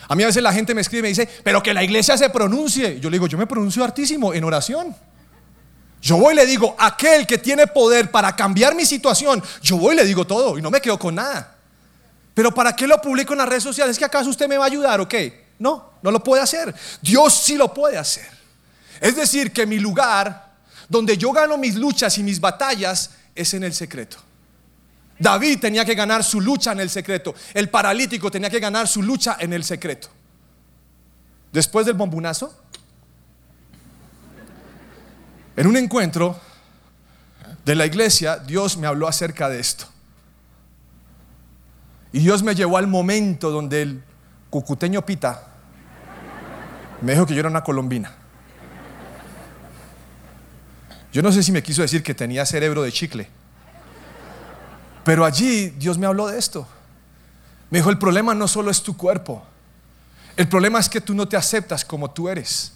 A 0.09 0.15
mí 0.15 0.23
a 0.23 0.27
veces 0.27 0.43
la 0.43 0.53
gente 0.53 0.75
me 0.75 0.81
escribe 0.81 1.01
y 1.01 1.03
me 1.03 1.09
dice, 1.09 1.29
pero 1.43 1.63
que 1.63 1.73
la 1.73 1.83
iglesia 1.83 2.17
se 2.17 2.31
pronuncie. 2.31 3.01
Yo 3.01 3.11
le 3.11 3.17
digo, 3.17 3.27
yo 3.27 3.39
me 3.39 3.47
pronuncio 3.47 3.83
hartísimo 3.85 4.35
en 4.35 4.45
oración. 4.45 4.95
Yo 6.03 6.19
voy 6.19 6.35
y 6.35 6.37
le 6.37 6.47
digo, 6.47 6.77
aquel 6.79 7.27
que 7.27 7.39
tiene 7.39 7.67
poder 7.67 8.11
para 8.11 8.37
cambiar 8.37 8.75
mi 8.75 8.85
situación, 8.85 9.43
yo 9.63 9.79
voy 9.79 9.95
y 9.95 9.99
le 9.99 10.05
digo 10.05 10.27
todo 10.27 10.59
y 10.59 10.63
no 10.63 10.71
me 10.71 10.81
quedo 10.81 10.99
con 10.99 11.15
nada. 11.15 11.57
Pero 12.35 12.53
¿para 12.53 12.77
qué 12.77 12.87
lo 12.87 13.01
publico 13.01 13.33
en 13.33 13.39
las 13.39 13.49
redes 13.49 13.63
sociales? 13.63 13.93
¿Es 13.93 13.99
que 13.99 14.05
acaso 14.05 14.29
usted 14.29 14.49
me 14.49 14.59
va 14.59 14.65
a 14.65 14.67
ayudar 14.67 15.01
o 15.01 15.09
qué? 15.09 15.47
No, 15.59 15.95
no 16.03 16.11
lo 16.11 16.23
puede 16.23 16.43
hacer. 16.43 16.75
Dios 17.01 17.35
sí 17.35 17.57
lo 17.57 17.73
puede 17.73 17.97
hacer. 17.97 18.29
Es 19.01 19.17
decir, 19.17 19.53
que 19.53 19.67
mi 19.67 19.79
lugar 19.79 20.53
donde 20.89 21.17
yo 21.17 21.33
gano 21.33 21.57
mis 21.57 21.77
luchas 21.77 22.19
y 22.19 22.23
mis 22.23 22.41
batallas 22.41 23.11
es 23.35 23.55
en 23.55 23.65
el 23.65 23.73
secreto. 23.73 24.19
David 25.19 25.61
tenía 25.61 25.85
que 25.85 25.95
ganar 25.95 26.25
su 26.25 26.41
lucha 26.41 26.73
en 26.73 26.81
el 26.81 26.91
secreto. 26.91 27.35
El 27.53 27.69
paralítico 27.69 28.31
tenía 28.31 28.51
que 28.51 28.61
ganar 28.61 28.89
su 28.89 29.03
lucha 29.03 29.37
en 29.39 29.53
el 29.53 29.65
secreto. 29.65 30.09
Después 31.53 31.87
del 31.87 31.95
bombunazo, 31.95 32.55
en 35.57 35.67
un 35.67 35.77
encuentro 35.77 36.39
de 37.65 37.75
la 37.75 37.87
iglesia, 37.87 38.39
Dios 38.39 38.77
me 38.77 38.87
habló 38.87 39.07
acerca 39.07 39.49
de 39.49 39.61
esto. 39.61 39.87
Y 42.13 42.21
Dios 42.21 42.43
me 42.43 42.55
llevó 42.55 42.77
al 42.77 42.87
momento 42.87 43.51
donde 43.51 43.83
el 43.83 44.03
cucuteño 44.51 45.05
Pita 45.05 45.49
me 47.01 47.13
dijo 47.13 47.27
que 47.27 47.35
yo 47.35 47.41
era 47.41 47.49
una 47.49 47.63
colombina. 47.63 48.13
Yo 51.13 51.23
no 51.23 51.31
sé 51.31 51.43
si 51.43 51.53
me 51.53 51.63
quiso 51.63 51.83
decir 51.83 52.03
que 52.03 52.15
tenía 52.15 52.45
cerebro 52.45 52.83
de 52.83 52.91
chicle. 52.91 53.29
Pero 55.05 55.25
allí 55.25 55.71
Dios 55.71 55.99
me 55.99 56.07
habló 56.07 56.27
de 56.29 56.39
esto. 56.39 56.67
Me 57.71 57.79
dijo, 57.79 57.91
el 57.91 57.99
problema 57.99 58.35
no 58.35 58.49
solo 58.49 58.71
es 58.71 58.83
tu 58.83 58.97
cuerpo. 58.97 59.43
El 60.37 60.49
problema 60.49 60.81
es 60.81 60.89
que 60.89 61.01
tú 61.01 61.15
no 61.15 61.29
te 61.29 61.37
aceptas 61.37 61.85
como 61.85 62.11
tú 62.11 62.29
eres. 62.29 62.73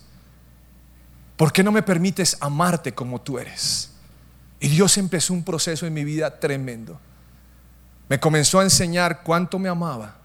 ¿Por 1.36 1.52
qué 1.52 1.62
no 1.62 1.72
me 1.72 1.82
permites 1.82 2.36
amarte 2.40 2.92
como 2.92 3.20
tú 3.20 3.38
eres? 3.38 3.90
Y 4.60 4.68
Dios 4.68 4.98
empezó 4.98 5.32
un 5.32 5.44
proceso 5.44 5.86
en 5.86 5.94
mi 5.94 6.04
vida 6.04 6.38
tremendo. 6.38 7.00
Me 8.08 8.18
comenzó 8.18 8.60
a 8.60 8.64
enseñar 8.64 9.22
cuánto 9.22 9.58
me 9.58 9.68
amaba, 9.68 10.16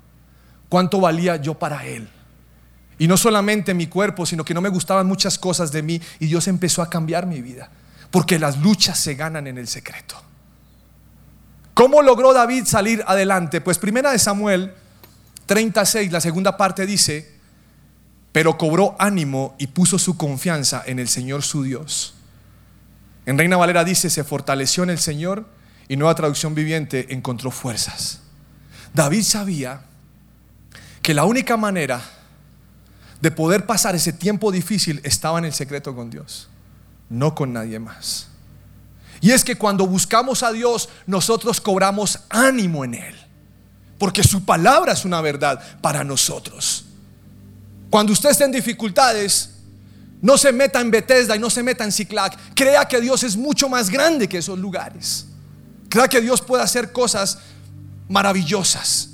cuánto 0.69 0.99
valía 0.99 1.35
yo 1.35 1.53
para 1.53 1.85
Él. 1.85 2.09
Y 2.97 3.07
no 3.07 3.17
solamente 3.17 3.73
mi 3.73 3.87
cuerpo, 3.87 4.25
sino 4.25 4.43
que 4.43 4.53
no 4.53 4.61
me 4.61 4.69
gustaban 4.69 5.07
muchas 5.07 5.37
cosas 5.37 5.71
de 5.71 5.83
mí 5.83 6.01
y 6.19 6.27
Dios 6.27 6.47
empezó 6.47 6.81
a 6.81 6.89
cambiar 6.89 7.25
mi 7.25 7.41
vida. 7.41 7.69
Porque 8.11 8.39
las 8.39 8.57
luchas 8.57 8.99
se 8.99 9.15
ganan 9.15 9.47
en 9.47 9.57
el 9.57 9.67
secreto. 9.67 10.15
¿Cómo 11.73 12.01
logró 12.01 12.33
David 12.33 12.65
salir 12.65 13.03
adelante? 13.07 13.61
Pues 13.61 13.79
primera 13.79 14.11
de 14.11 14.19
Samuel 14.19 14.73
36, 15.47 16.11
la 16.11 16.21
segunda 16.21 16.55
parte 16.55 16.85
dice, 16.85 17.33
pero 18.31 18.57
cobró 18.57 18.95
ánimo 18.99 19.55
y 19.57 19.67
puso 19.67 19.97
su 19.97 20.15
confianza 20.17 20.83
en 20.85 20.99
el 20.99 21.07
Señor 21.07 21.41
su 21.43 21.63
Dios. 21.63 22.15
En 23.25 23.37
Reina 23.37 23.57
Valera 23.57 23.83
dice, 23.83 24.09
se 24.09 24.23
fortaleció 24.23 24.83
en 24.83 24.91
el 24.91 24.99
Señor 24.99 25.45
y 25.87 25.97
nueva 25.97 26.15
traducción 26.15 26.53
viviente 26.53 27.13
encontró 27.13 27.51
fuerzas. 27.51 28.21
David 28.93 29.23
sabía 29.23 29.81
que 31.01 31.13
la 31.13 31.25
única 31.25 31.57
manera 31.57 32.01
de 33.19 33.31
poder 33.31 33.65
pasar 33.65 33.95
ese 33.95 34.13
tiempo 34.13 34.51
difícil 34.51 35.01
estaba 35.03 35.39
en 35.39 35.45
el 35.45 35.53
secreto 35.53 35.95
con 35.95 36.09
Dios, 36.09 36.49
no 37.09 37.33
con 37.33 37.53
nadie 37.53 37.79
más. 37.79 38.32
Y 39.23 39.31
es 39.31 39.45
que 39.45 39.55
cuando 39.55 39.87
buscamos 39.87 40.43
a 40.43 40.51
Dios, 40.51 40.89
nosotros 41.07 41.61
cobramos 41.61 42.19
ánimo 42.27 42.83
en 42.83 42.95
Él, 42.95 43.15
porque 43.97 44.21
su 44.21 44.43
palabra 44.43 44.91
es 44.91 45.05
una 45.05 45.21
verdad 45.21 45.63
para 45.79 46.03
nosotros. 46.03 46.83
Cuando 47.89 48.11
usted 48.11 48.31
está 48.31 48.43
en 48.43 48.51
dificultades, 48.51 49.49
No 50.21 50.37
se 50.37 50.53
meta 50.53 50.79
en 50.79 50.89
Bethesda 50.89 51.35
y 51.35 51.39
no 51.39 51.49
se 51.49 51.63
meta 51.63 51.83
en 51.83 51.91
Ciclac. 51.91 52.37
Crea 52.53 52.85
que 52.85 53.01
Dios 53.01 53.23
es 53.23 53.35
mucho 53.35 53.67
más 53.67 53.89
grande 53.89 54.29
que 54.29 54.37
esos 54.37 54.57
lugares. 54.57 55.25
Crea 55.89 56.07
que 56.07 56.21
Dios 56.21 56.41
puede 56.41 56.63
hacer 56.63 56.93
cosas 56.93 57.39
maravillosas. 58.07 59.09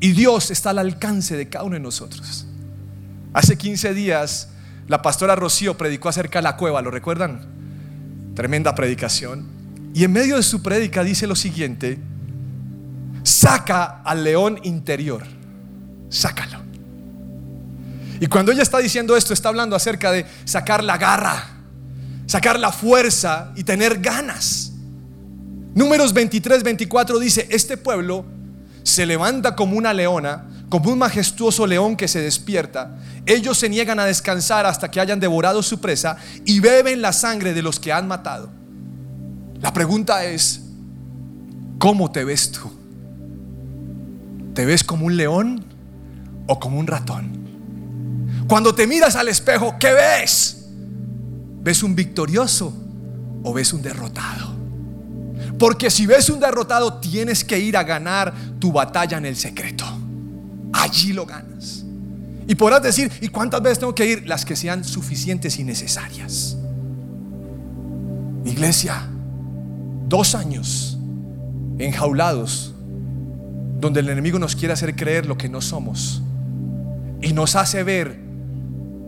Y 0.00 0.12
Dios 0.12 0.50
está 0.50 0.70
al 0.70 0.78
alcance 0.78 1.36
de 1.36 1.50
cada 1.50 1.66
uno 1.66 1.74
de 1.74 1.80
nosotros. 1.80 2.46
Hace 3.34 3.58
15 3.58 3.92
días 3.92 4.48
la 4.88 5.02
pastora 5.02 5.36
Rocío 5.36 5.76
predicó 5.76 6.08
acerca 6.08 6.38
de 6.38 6.44
la 6.44 6.56
cueva, 6.56 6.80
¿lo 6.80 6.90
recuerdan? 6.90 7.61
Tremenda 8.34 8.74
predicación. 8.74 9.46
Y 9.94 10.04
en 10.04 10.12
medio 10.12 10.36
de 10.36 10.42
su 10.42 10.62
prédica 10.62 11.04
dice 11.04 11.26
lo 11.26 11.36
siguiente, 11.36 11.98
saca 13.22 14.02
al 14.02 14.24
león 14.24 14.58
interior, 14.62 15.22
sácalo. 16.08 16.62
Y 18.20 18.26
cuando 18.28 18.52
ella 18.52 18.62
está 18.62 18.78
diciendo 18.78 19.16
esto, 19.16 19.34
está 19.34 19.48
hablando 19.48 19.74
acerca 19.74 20.12
de 20.12 20.24
sacar 20.44 20.84
la 20.84 20.96
garra, 20.96 21.44
sacar 22.26 22.58
la 22.58 22.70
fuerza 22.70 23.52
y 23.56 23.64
tener 23.64 24.00
ganas. 24.00 24.72
Números 25.74 26.12
23, 26.12 26.62
24 26.62 27.18
dice, 27.18 27.48
este 27.50 27.76
pueblo 27.76 28.24
se 28.82 29.06
levanta 29.06 29.56
como 29.56 29.76
una 29.76 29.92
leona, 29.92 30.46
como 30.72 30.90
un 30.90 31.00
majestuoso 31.00 31.66
león 31.66 31.96
que 31.96 32.08
se 32.08 32.22
despierta. 32.22 32.96
Ellos 33.26 33.58
se 33.58 33.68
niegan 33.68 34.00
a 34.00 34.06
descansar 34.06 34.64
hasta 34.64 34.90
que 34.90 35.00
hayan 35.00 35.20
devorado 35.20 35.62
su 35.62 35.82
presa 35.82 36.16
y 36.46 36.60
beben 36.60 37.02
la 37.02 37.12
sangre 37.12 37.52
de 37.52 37.60
los 37.60 37.78
que 37.78 37.92
han 37.92 38.08
matado. 38.08 38.48
La 39.60 39.70
pregunta 39.74 40.24
es, 40.24 40.62
¿cómo 41.78 42.10
te 42.10 42.24
ves 42.24 42.52
tú? 42.52 42.72
¿Te 44.54 44.64
ves 44.64 44.82
como 44.82 45.04
un 45.04 45.18
león 45.18 45.62
o 46.46 46.58
como 46.58 46.78
un 46.78 46.86
ratón? 46.86 48.46
Cuando 48.48 48.74
te 48.74 48.86
miras 48.86 49.14
al 49.14 49.28
espejo, 49.28 49.76
¿qué 49.78 49.92
ves? 49.92 50.68
¿Ves 51.60 51.82
un 51.82 51.94
victorioso 51.94 52.72
o 53.42 53.52
ves 53.52 53.74
un 53.74 53.82
derrotado? 53.82 54.56
Porque 55.58 55.90
si 55.90 56.06
ves 56.06 56.30
un 56.30 56.40
derrotado, 56.40 56.94
tienes 56.94 57.44
que 57.44 57.58
ir 57.58 57.76
a 57.76 57.84
ganar 57.84 58.32
tu 58.58 58.72
batalla 58.72 59.18
en 59.18 59.26
el 59.26 59.36
secreto. 59.36 60.01
Allí 60.72 61.12
lo 61.12 61.26
ganas. 61.26 61.84
Y 62.46 62.54
podrás 62.54 62.82
decir, 62.82 63.10
¿y 63.20 63.28
cuántas 63.28 63.62
veces 63.62 63.78
tengo 63.78 63.94
que 63.94 64.06
ir? 64.06 64.26
Las 64.26 64.44
que 64.44 64.56
sean 64.56 64.84
suficientes 64.84 65.58
y 65.58 65.64
necesarias. 65.64 66.56
Iglesia, 68.44 69.08
dos 70.08 70.34
años 70.34 70.98
enjaulados, 71.78 72.74
donde 73.80 74.00
el 74.00 74.08
enemigo 74.08 74.38
nos 74.38 74.54
quiere 74.54 74.74
hacer 74.74 74.94
creer 74.94 75.26
lo 75.26 75.36
que 75.36 75.48
no 75.48 75.60
somos 75.60 76.22
y 77.20 77.32
nos 77.32 77.56
hace 77.56 77.82
ver 77.82 78.18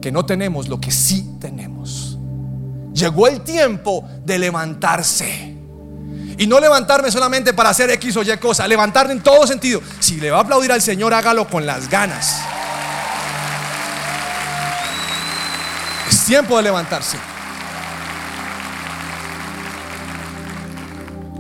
que 0.01 0.13
no 0.13 0.25
tenemos 0.25 0.69
lo 0.69 0.81
que 0.81 0.91
sí 0.91 1.37
tenemos. 1.41 2.19
Llegó 2.93 3.27
el 3.27 3.41
tiempo 3.41 4.09
de 4.25 4.39
levantarse. 4.39 5.54
Y 6.37 6.47
no 6.47 6.59
levantarme 6.59 7.11
solamente 7.11 7.53
para 7.53 7.71
hacer 7.71 7.91
X 7.91 8.17
o 8.17 8.23
Y 8.23 8.37
cosa, 8.39 8.67
levantarme 8.67 9.13
en 9.13 9.23
todo 9.23 9.47
sentido. 9.47 9.81
Si 10.01 10.17
le 10.21 10.31
va 10.31 10.39
a 10.39 10.41
aplaudir 10.41 10.73
al 10.73 10.83
Señor, 10.83 11.15
hágalo 11.15 11.49
con 11.49 11.65
las 11.65 11.89
ganas. 11.89 12.41
Es 16.09 16.25
tiempo 16.25 16.57
de 16.57 16.65
levantarse. 16.65 17.19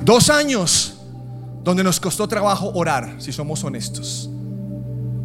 Dos 0.02 0.30
años 0.30 0.94
donde 1.62 1.82
nos 1.82 1.98
costó 1.98 2.28
trabajo 2.28 2.70
orar, 2.74 3.14
si 3.18 3.32
somos 3.32 3.64
honestos. 3.64 4.28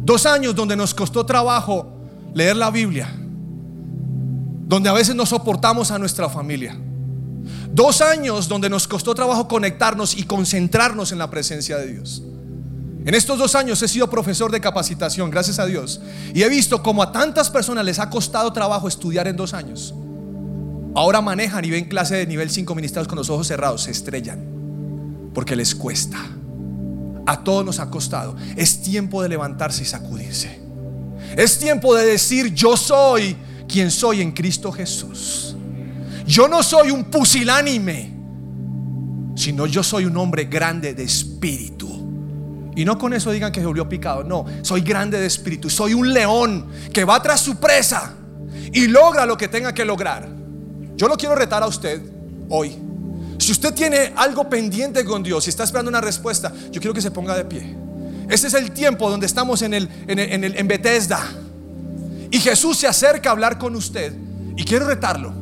Dos 0.02 0.26
años 0.26 0.54
donde 0.54 0.74
nos 0.74 0.94
costó 0.94 1.24
trabajo 1.24 1.92
leer 2.34 2.56
la 2.56 2.70
Biblia. 2.70 3.08
Donde 4.66 4.88
a 4.88 4.92
veces 4.92 5.14
no 5.14 5.26
soportamos 5.26 5.90
a 5.90 5.98
nuestra 5.98 6.28
familia. 6.28 6.76
Dos 7.72 8.00
años 8.00 8.48
donde 8.48 8.68
nos 8.68 8.88
costó 8.88 9.14
trabajo 9.14 9.46
conectarnos 9.48 10.16
y 10.16 10.24
concentrarnos 10.24 11.12
en 11.12 11.18
la 11.18 11.30
presencia 11.30 11.76
de 11.78 11.86
Dios. 11.92 12.22
En 13.04 13.14
estos 13.14 13.38
dos 13.38 13.54
años 13.54 13.82
he 13.82 13.88
sido 13.88 14.10
profesor 14.10 14.50
de 14.50 14.60
capacitación, 14.60 15.30
gracias 15.30 15.58
a 15.58 15.66
Dios. 15.66 16.00
Y 16.34 16.42
he 16.42 16.48
visto 16.48 16.82
como 16.82 17.02
a 17.02 17.12
tantas 17.12 17.48
personas 17.48 17.84
les 17.84 17.98
ha 17.98 18.10
costado 18.10 18.52
trabajo 18.52 18.88
estudiar 18.88 19.26
en 19.28 19.36
dos 19.36 19.54
años. 19.54 19.94
Ahora 20.94 21.20
manejan 21.20 21.64
y 21.64 21.70
ven 21.70 21.86
clase 21.86 22.16
de 22.16 22.26
nivel 22.26 22.50
5 22.50 22.74
ministerios 22.74 23.08
con 23.08 23.16
los 23.16 23.30
ojos 23.30 23.46
cerrados, 23.46 23.82
se 23.82 23.92
estrellan 23.92 24.60
porque 25.34 25.56
les 25.56 25.74
cuesta. 25.74 26.18
A 27.26 27.44
todos 27.44 27.64
nos 27.64 27.78
ha 27.78 27.90
costado. 27.90 28.36
Es 28.56 28.82
tiempo 28.82 29.22
de 29.22 29.28
levantarse 29.28 29.82
y 29.82 29.86
sacudirse. 29.86 30.60
Es 31.36 31.58
tiempo 31.58 31.94
de 31.94 32.04
decir, 32.04 32.52
yo 32.52 32.76
soy 32.76 33.36
quien 33.68 33.90
soy 33.90 34.20
en 34.20 34.32
Cristo 34.32 34.72
Jesús. 34.72 35.54
Yo 36.30 36.46
no 36.46 36.62
soy 36.62 36.92
un 36.92 37.06
pusilánime, 37.06 38.12
sino 39.34 39.66
yo 39.66 39.82
soy 39.82 40.04
un 40.04 40.16
hombre 40.16 40.44
grande 40.44 40.94
de 40.94 41.02
espíritu. 41.02 41.88
Y 42.76 42.84
no 42.84 42.96
con 42.96 43.12
eso 43.12 43.32
digan 43.32 43.50
que 43.50 43.58
se 43.58 43.66
volvió 43.66 43.88
picado. 43.88 44.22
No, 44.22 44.44
soy 44.62 44.82
grande 44.82 45.18
de 45.18 45.26
espíritu. 45.26 45.68
Soy 45.68 45.92
un 45.92 46.12
león 46.12 46.68
que 46.92 47.04
va 47.04 47.20
tras 47.20 47.40
su 47.40 47.56
presa 47.56 48.14
y 48.72 48.86
logra 48.86 49.26
lo 49.26 49.36
que 49.36 49.48
tenga 49.48 49.74
que 49.74 49.84
lograr. 49.84 50.28
Yo 50.94 51.08
lo 51.08 51.16
quiero 51.16 51.34
retar 51.34 51.64
a 51.64 51.66
usted 51.66 52.00
hoy. 52.48 52.78
Si 53.38 53.50
usted 53.50 53.74
tiene 53.74 54.12
algo 54.14 54.48
pendiente 54.48 55.04
con 55.04 55.24
Dios 55.24 55.48
y 55.48 55.50
está 55.50 55.64
esperando 55.64 55.88
una 55.88 56.00
respuesta, 56.00 56.52
yo 56.70 56.80
quiero 56.80 56.94
que 56.94 57.02
se 57.02 57.10
ponga 57.10 57.34
de 57.34 57.44
pie. 57.44 57.76
Este 58.28 58.46
es 58.46 58.54
el 58.54 58.70
tiempo 58.70 59.10
donde 59.10 59.26
estamos 59.26 59.62
en, 59.62 59.74
el, 59.74 59.88
en, 60.06 60.44
el, 60.44 60.56
en 60.56 60.68
Bethesda. 60.68 61.26
Y 62.30 62.38
Jesús 62.38 62.76
se 62.76 62.86
acerca 62.86 63.30
a 63.30 63.32
hablar 63.32 63.58
con 63.58 63.74
usted. 63.74 64.12
Y 64.56 64.64
quiero 64.64 64.86
retarlo. 64.86 65.39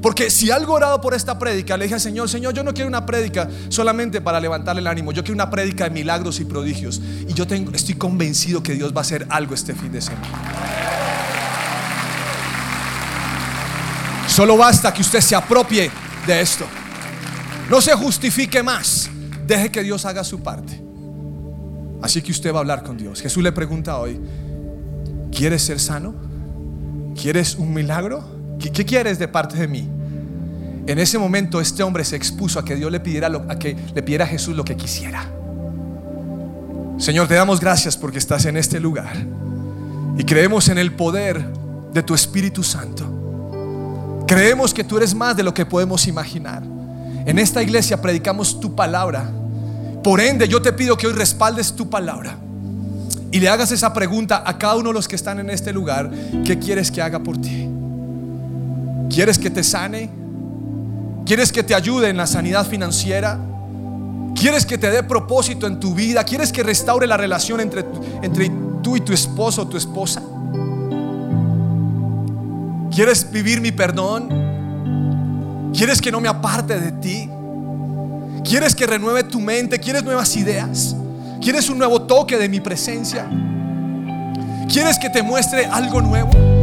Porque 0.00 0.30
si 0.30 0.50
algo 0.50 0.74
orado 0.74 1.00
por 1.00 1.14
esta 1.14 1.38
prédica, 1.38 1.76
le 1.76 1.84
dije 1.84 1.94
al 1.94 2.00
Señor, 2.00 2.28
Señor, 2.28 2.54
yo 2.54 2.62
no 2.62 2.72
quiero 2.72 2.88
una 2.88 3.04
prédica 3.04 3.48
solamente 3.68 4.20
para 4.20 4.38
levantarle 4.38 4.80
el 4.80 4.86
ánimo, 4.86 5.12
yo 5.12 5.22
quiero 5.22 5.34
una 5.34 5.50
prédica 5.50 5.84
de 5.84 5.90
milagros 5.90 6.38
y 6.38 6.44
prodigios. 6.44 7.00
Y 7.26 7.34
yo 7.34 7.44
estoy 7.72 7.94
convencido 7.94 8.62
que 8.62 8.74
Dios 8.74 8.92
va 8.92 8.98
a 8.98 9.00
hacer 9.00 9.26
algo 9.28 9.54
este 9.54 9.74
fin 9.74 9.90
de 9.90 10.00
semana. 10.00 10.28
Solo 14.28 14.56
basta 14.56 14.94
que 14.94 15.00
usted 15.00 15.20
se 15.20 15.34
apropie 15.34 15.90
de 16.26 16.40
esto. 16.40 16.64
No 17.68 17.80
se 17.80 17.92
justifique 17.94 18.62
más. 18.62 19.10
Deje 19.48 19.70
que 19.70 19.82
Dios 19.82 20.04
haga 20.04 20.22
su 20.22 20.40
parte. 20.40 20.80
Así 22.02 22.22
que 22.22 22.30
usted 22.30 22.52
va 22.52 22.58
a 22.58 22.60
hablar 22.60 22.84
con 22.84 22.96
Dios. 22.96 23.20
Jesús 23.20 23.42
le 23.42 23.50
pregunta 23.50 23.98
hoy, 23.98 24.20
¿quieres 25.32 25.62
ser 25.62 25.80
sano? 25.80 26.14
¿Quieres 27.20 27.56
un 27.56 27.74
milagro? 27.74 28.37
¿Qué, 28.58 28.84
quieres 28.84 29.18
de 29.18 29.28
parte 29.28 29.56
de 29.56 29.68
mí? 29.68 29.88
En 30.86 30.98
ese 30.98 31.18
momento 31.18 31.60
este 31.60 31.82
hombre 31.82 32.04
se 32.04 32.16
expuso 32.16 32.58
a 32.58 32.64
que 32.64 32.74
Dios 32.74 32.90
le 32.90 33.00
pidiera 33.00 33.28
a 33.48 33.58
que 33.58 33.76
le 33.94 34.02
pidiera 34.02 34.24
a 34.24 34.28
Jesús 34.28 34.56
lo 34.56 34.64
que 34.64 34.76
quisiera. 34.76 35.24
Señor, 36.98 37.28
te 37.28 37.34
damos 37.34 37.60
gracias 37.60 37.96
porque 37.96 38.18
estás 38.18 38.44
en 38.46 38.56
este 38.56 38.80
lugar 38.80 39.14
y 40.16 40.24
creemos 40.24 40.68
en 40.68 40.78
el 40.78 40.92
poder 40.92 41.44
de 41.92 42.02
tu 42.02 42.14
Espíritu 42.14 42.64
Santo. 42.64 44.24
Creemos 44.26 44.74
que 44.74 44.82
tú 44.82 44.96
eres 44.96 45.14
más 45.14 45.36
de 45.36 45.42
lo 45.42 45.54
que 45.54 45.64
podemos 45.64 46.06
imaginar. 46.06 46.62
En 47.24 47.38
esta 47.38 47.62
iglesia 47.62 48.00
predicamos 48.02 48.58
tu 48.58 48.74
palabra. 48.74 49.30
Por 50.02 50.20
ende, 50.20 50.48
yo 50.48 50.60
te 50.60 50.72
pido 50.72 50.96
que 50.96 51.06
hoy 51.06 51.12
respaldes 51.12 51.72
tu 51.74 51.88
palabra 51.88 52.36
y 53.30 53.40
le 53.40 53.48
hagas 53.48 53.70
esa 53.72 53.92
pregunta 53.92 54.42
a 54.44 54.58
cada 54.58 54.76
uno 54.76 54.88
de 54.88 54.94
los 54.94 55.06
que 55.06 55.16
están 55.16 55.38
en 55.38 55.50
este 55.50 55.72
lugar. 55.72 56.10
¿Qué 56.44 56.58
quieres 56.58 56.90
que 56.90 57.00
haga 57.00 57.20
por 57.20 57.38
ti? 57.38 57.68
¿Quieres 59.10 59.38
que 59.38 59.50
te 59.50 59.62
sane? 59.62 60.10
¿Quieres 61.24 61.52
que 61.52 61.62
te 61.62 61.74
ayude 61.74 62.08
en 62.08 62.16
la 62.16 62.26
sanidad 62.26 62.66
financiera? 62.66 63.38
¿Quieres 64.34 64.64
que 64.64 64.78
te 64.78 64.90
dé 64.90 65.02
propósito 65.02 65.66
en 65.66 65.80
tu 65.80 65.94
vida? 65.94 66.24
¿Quieres 66.24 66.52
que 66.52 66.62
restaure 66.62 67.06
la 67.06 67.16
relación 67.16 67.60
entre, 67.60 67.84
entre 68.22 68.50
tú 68.82 68.96
y 68.96 69.00
tu 69.00 69.12
esposo 69.12 69.62
o 69.62 69.68
tu 69.68 69.76
esposa? 69.76 70.22
¿Quieres 72.90 73.30
vivir 73.30 73.60
mi 73.60 73.72
perdón? 73.72 75.72
¿Quieres 75.74 76.00
que 76.00 76.10
no 76.10 76.20
me 76.20 76.28
aparte 76.28 76.78
de 76.78 76.92
ti? 76.92 77.28
¿Quieres 78.44 78.74
que 78.74 78.86
renueve 78.86 79.24
tu 79.24 79.40
mente? 79.40 79.78
¿Quieres 79.78 80.04
nuevas 80.04 80.34
ideas? 80.36 80.96
¿Quieres 81.40 81.68
un 81.68 81.78
nuevo 81.78 82.02
toque 82.02 82.36
de 82.36 82.48
mi 82.48 82.60
presencia? 82.60 83.28
¿Quieres 84.72 84.98
que 84.98 85.10
te 85.10 85.22
muestre 85.22 85.66
algo 85.66 86.00
nuevo? 86.00 86.57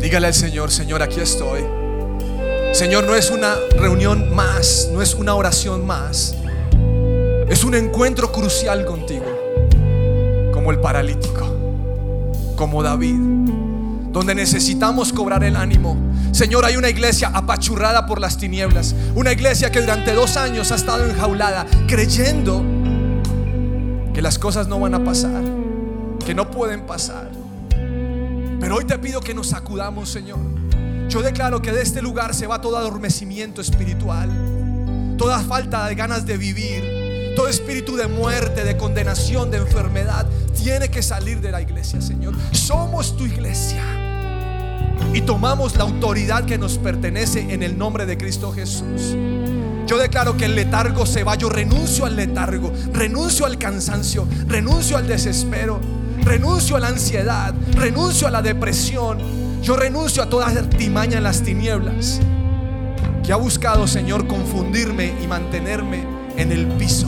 Dígale 0.00 0.26
al 0.26 0.34
Señor, 0.34 0.70
Señor, 0.70 1.02
aquí 1.02 1.20
estoy. 1.20 1.60
Señor, 2.72 3.04
no 3.04 3.14
es 3.14 3.30
una 3.30 3.56
reunión 3.76 4.34
más, 4.34 4.88
no 4.92 5.02
es 5.02 5.14
una 5.14 5.34
oración 5.34 5.86
más. 5.86 6.34
Es 7.48 7.64
un 7.64 7.74
encuentro 7.74 8.32
crucial 8.32 8.84
contigo, 8.84 9.26
como 10.52 10.70
el 10.70 10.80
paralítico, 10.80 11.56
como 12.56 12.82
David, 12.82 13.18
donde 14.10 14.34
necesitamos 14.34 15.12
cobrar 15.12 15.44
el 15.44 15.56
ánimo 15.56 16.10
Señor, 16.32 16.64
hay 16.64 16.76
una 16.76 16.88
iglesia 16.88 17.30
apachurrada 17.34 18.06
por 18.06 18.20
las 18.20 18.38
tinieblas. 18.38 18.94
Una 19.14 19.32
iglesia 19.32 19.70
que 19.70 19.80
durante 19.80 20.14
dos 20.14 20.36
años 20.36 20.70
ha 20.70 20.76
estado 20.76 21.04
enjaulada, 21.04 21.66
creyendo 21.88 22.64
que 24.14 24.22
las 24.22 24.38
cosas 24.38 24.68
no 24.68 24.78
van 24.78 24.94
a 24.94 25.04
pasar, 25.04 25.42
que 26.24 26.34
no 26.34 26.50
pueden 26.50 26.82
pasar. 26.82 27.39
Pero 28.60 28.76
hoy 28.76 28.84
te 28.84 28.98
pido 28.98 29.20
que 29.20 29.34
nos 29.34 29.48
sacudamos, 29.48 30.10
Señor. 30.10 30.38
Yo 31.08 31.22
declaro 31.22 31.60
que 31.60 31.72
de 31.72 31.82
este 31.82 32.02
lugar 32.02 32.34
se 32.34 32.46
va 32.46 32.60
todo 32.60 32.76
adormecimiento 32.76 33.60
espiritual, 33.60 35.16
toda 35.18 35.40
falta 35.40 35.86
de 35.86 35.94
ganas 35.96 36.24
de 36.24 36.36
vivir, 36.36 37.34
todo 37.34 37.48
espíritu 37.48 37.96
de 37.96 38.06
muerte, 38.06 38.62
de 38.62 38.76
condenación, 38.76 39.50
de 39.50 39.56
enfermedad, 39.56 40.26
tiene 40.54 40.88
que 40.88 41.02
salir 41.02 41.40
de 41.40 41.50
la 41.50 41.62
iglesia, 41.62 42.00
Señor. 42.00 42.34
Somos 42.52 43.16
tu 43.16 43.24
iglesia 43.24 43.82
y 45.12 45.22
tomamos 45.22 45.74
la 45.76 45.84
autoridad 45.84 46.44
que 46.44 46.58
nos 46.58 46.78
pertenece 46.78 47.52
en 47.52 47.62
el 47.62 47.76
nombre 47.76 48.06
de 48.06 48.16
Cristo 48.16 48.52
Jesús. 48.52 49.16
Yo 49.86 49.98
declaro 49.98 50.36
que 50.36 50.44
el 50.44 50.54
letargo 50.54 51.04
se 51.04 51.24
va. 51.24 51.34
Yo 51.34 51.48
renuncio 51.48 52.06
al 52.06 52.14
letargo, 52.14 52.72
renuncio 52.92 53.44
al 53.44 53.58
cansancio, 53.58 54.28
renuncio 54.46 54.96
al 54.96 55.08
desespero, 55.08 55.80
renuncio 56.22 56.76
a 56.76 56.80
la 56.80 56.88
ansiedad, 56.88 57.54
renuncio 57.72 58.26
a 58.26 58.30
la 58.30 58.42
depresión. 58.42 59.18
Yo 59.62 59.76
renuncio 59.76 60.22
a 60.22 60.28
toda 60.30 60.46
artimaña 60.46 61.18
en 61.18 61.24
las 61.24 61.42
tinieblas 61.42 62.20
que 63.24 63.32
ha 63.32 63.36
buscado, 63.36 63.86
Señor, 63.86 64.26
confundirme 64.26 65.12
y 65.22 65.26
mantenerme 65.26 66.02
en 66.36 66.52
el 66.52 66.66
piso. 66.66 67.06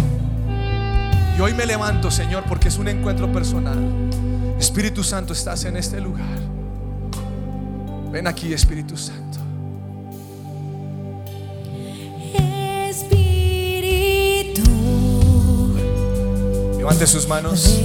Y 1.36 1.40
hoy 1.40 1.54
me 1.54 1.64
levanto, 1.64 2.10
Señor, 2.10 2.44
porque 2.48 2.68
es 2.68 2.76
un 2.78 2.88
encuentro 2.88 3.32
personal. 3.32 3.78
Espíritu 4.58 5.02
Santo, 5.02 5.32
estás 5.32 5.64
en 5.64 5.76
este 5.76 6.00
lugar. 6.00 6.38
Ven 8.12 8.26
aquí, 8.26 8.52
Espíritu 8.52 8.96
Santo. 8.96 9.38
Espíritu, 12.90 14.62
Levante 16.76 17.06
sus 17.06 17.26
manos. 17.26 17.80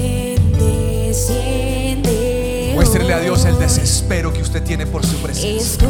Muéstrele 2.73 3.13
a 3.13 3.19
Dios 3.19 3.45
el 3.45 3.57
desespero 3.57 4.31
que 4.31 4.41
usted 4.41 4.61
tiene 4.63 4.85
por 4.85 5.05
su 5.05 5.17
presencia. 5.17 5.87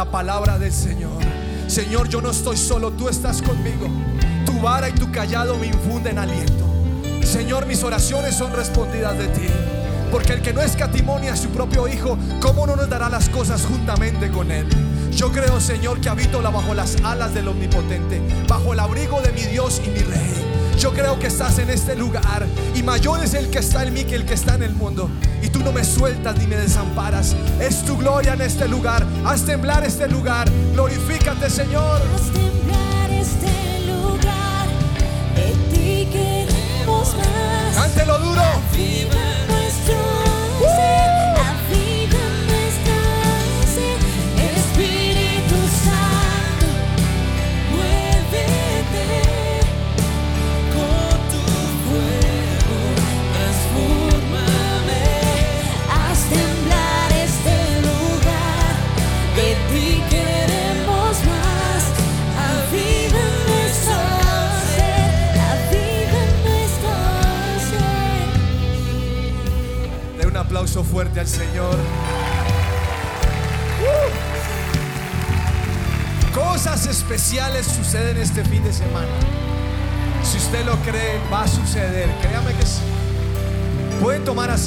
La 0.00 0.10
palabra 0.10 0.58
del 0.58 0.72
Señor. 0.72 1.12
Señor, 1.66 2.08
yo 2.08 2.22
no 2.22 2.30
estoy 2.30 2.56
solo, 2.56 2.90
tú 2.90 3.10
estás 3.10 3.42
conmigo. 3.42 3.86
Tu 4.46 4.58
vara 4.58 4.88
y 4.88 4.92
tu 4.92 5.12
callado 5.12 5.58
me 5.58 5.66
infunden 5.66 6.18
aliento. 6.18 6.64
Señor, 7.22 7.66
mis 7.66 7.84
oraciones 7.84 8.34
son 8.34 8.50
respondidas 8.54 9.18
de 9.18 9.28
ti. 9.28 9.46
Porque 10.10 10.32
el 10.32 10.40
que 10.40 10.54
no 10.54 10.62
escatimonia 10.62 11.34
a 11.34 11.36
su 11.36 11.50
propio 11.50 11.86
Hijo, 11.86 12.16
¿cómo 12.40 12.66
no 12.66 12.76
nos 12.76 12.88
dará 12.88 13.10
las 13.10 13.28
cosas 13.28 13.66
juntamente 13.66 14.30
con 14.30 14.50
Él? 14.50 14.66
Yo 15.12 15.30
creo, 15.32 15.60
Señor, 15.60 16.00
que 16.00 16.08
habito 16.08 16.40
bajo 16.40 16.72
las 16.72 16.96
alas 17.04 17.34
del 17.34 17.48
Omnipotente, 17.48 18.22
bajo 18.48 18.72
el 18.72 18.80
abrigo 18.80 19.20
de 19.20 19.32
mi 19.32 19.42
Dios 19.42 19.82
y 19.84 19.90
mi 19.90 19.98
Rey. 19.98 20.49
Yo 20.80 20.94
creo 20.94 21.18
que 21.18 21.26
estás 21.26 21.58
en 21.58 21.68
este 21.68 21.94
lugar 21.94 22.46
y 22.74 22.82
mayor 22.82 23.22
es 23.22 23.34
el 23.34 23.50
que 23.50 23.58
está 23.58 23.82
en 23.82 23.92
mí 23.92 24.04
que 24.04 24.14
el 24.14 24.24
que 24.24 24.32
está 24.32 24.54
en 24.54 24.62
el 24.62 24.72
mundo. 24.72 25.10
Y 25.42 25.50
tú 25.50 25.58
no 25.58 25.72
me 25.72 25.84
sueltas 25.84 26.38
ni 26.38 26.46
me 26.46 26.56
desamparas. 26.56 27.36
Es 27.60 27.84
tu 27.84 27.98
gloria 27.98 28.32
en 28.32 28.40
este 28.40 28.66
lugar. 28.66 29.04
Haz 29.26 29.44
temblar 29.44 29.84
este 29.84 30.08
lugar. 30.08 30.48
Glorifícate, 30.72 31.50
Señor. 31.50 32.00
Haz 32.14 32.32
temblar 32.32 33.10
este 33.10 33.86
lugar, 33.92 34.68
de 35.36 35.76
ti 35.76 36.08
queremos 36.10 37.14
más. 37.14 37.74
Cántelo 37.74 38.18
duro. 38.18 38.42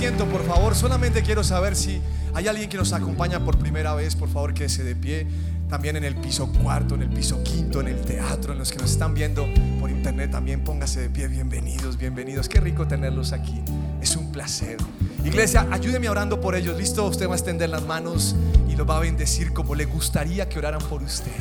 Asiento, 0.04 0.26
por 0.26 0.45
favor. 0.45 0.76
Solamente 0.76 1.24
quiero 1.24 1.45
saber 1.45 1.78
si 1.78 2.01
hay 2.34 2.49
alguien 2.49 2.70
que 2.70 2.76
nos 2.76 2.91
acompaña 2.91 3.45
por 3.45 3.58
primera 3.58 3.93
vez. 3.93 4.18
Por 4.18 4.28
favor, 4.28 4.54
quédese 4.54 4.84
de 4.84 4.97
pie. 4.97 5.26
También 5.70 5.95
en 5.95 6.04
el 6.04 6.18
piso 6.18 6.51
cuarto, 6.51 6.95
en 6.95 7.04
el 7.04 7.10
piso 7.10 7.41
quinto, 7.41 7.80
en 7.80 7.88
el 7.88 8.01
teatro, 8.01 8.51
en 8.51 8.60
los 8.60 8.70
que 8.70 8.80
nos 8.80 8.91
están 8.91 9.14
viendo 9.14 9.47
por 9.80 9.89
internet, 9.89 10.30
también 10.30 10.62
póngase 10.62 10.99
de 10.99 11.10
pie. 11.10 11.30
Bienvenidos, 11.30 11.97
bienvenidos. 11.97 12.49
Qué 12.49 12.60
rico 12.60 12.86
tenerlos 12.86 13.32
aquí. 13.32 13.62
Es 14.01 14.18
un 14.18 14.30
placer. 14.34 14.76
Iglesia, 15.24 15.68
ayúdeme 15.72 16.10
orando 16.10 16.41
por 16.41 16.56
ellos. 16.56 16.78
Listo, 16.78 17.08
usted 17.08 17.30
va 17.30 17.34
a 17.34 17.38
extender 17.38 17.70
las 17.70 17.84
manos 17.84 18.36
y 18.70 18.76
los 18.76 18.88
va 18.88 18.97
a 18.97 18.99
bendecir 18.99 19.54
como 19.54 19.74
le 19.74 19.86
gustaría 19.86 20.49
que 20.49 20.60
oraran 20.60 20.82
por 20.89 21.01
usted. 21.01 21.32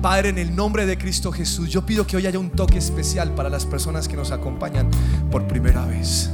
Padre, 0.00 0.30
en 0.30 0.38
el 0.38 0.56
nombre 0.56 0.86
de 0.86 0.96
Cristo 0.96 1.32
Jesús, 1.32 1.68
yo 1.68 1.84
pido 1.84 2.06
que 2.06 2.16
hoy 2.16 2.26
haya 2.26 2.38
un 2.38 2.48
toque 2.48 2.78
especial 2.78 3.34
para 3.34 3.50
las 3.50 3.66
personas 3.66 4.08
que 4.08 4.16
nos 4.16 4.30
acompañan 4.30 4.90
por 5.30 5.46
primera 5.46 5.84
vez. 5.84 6.30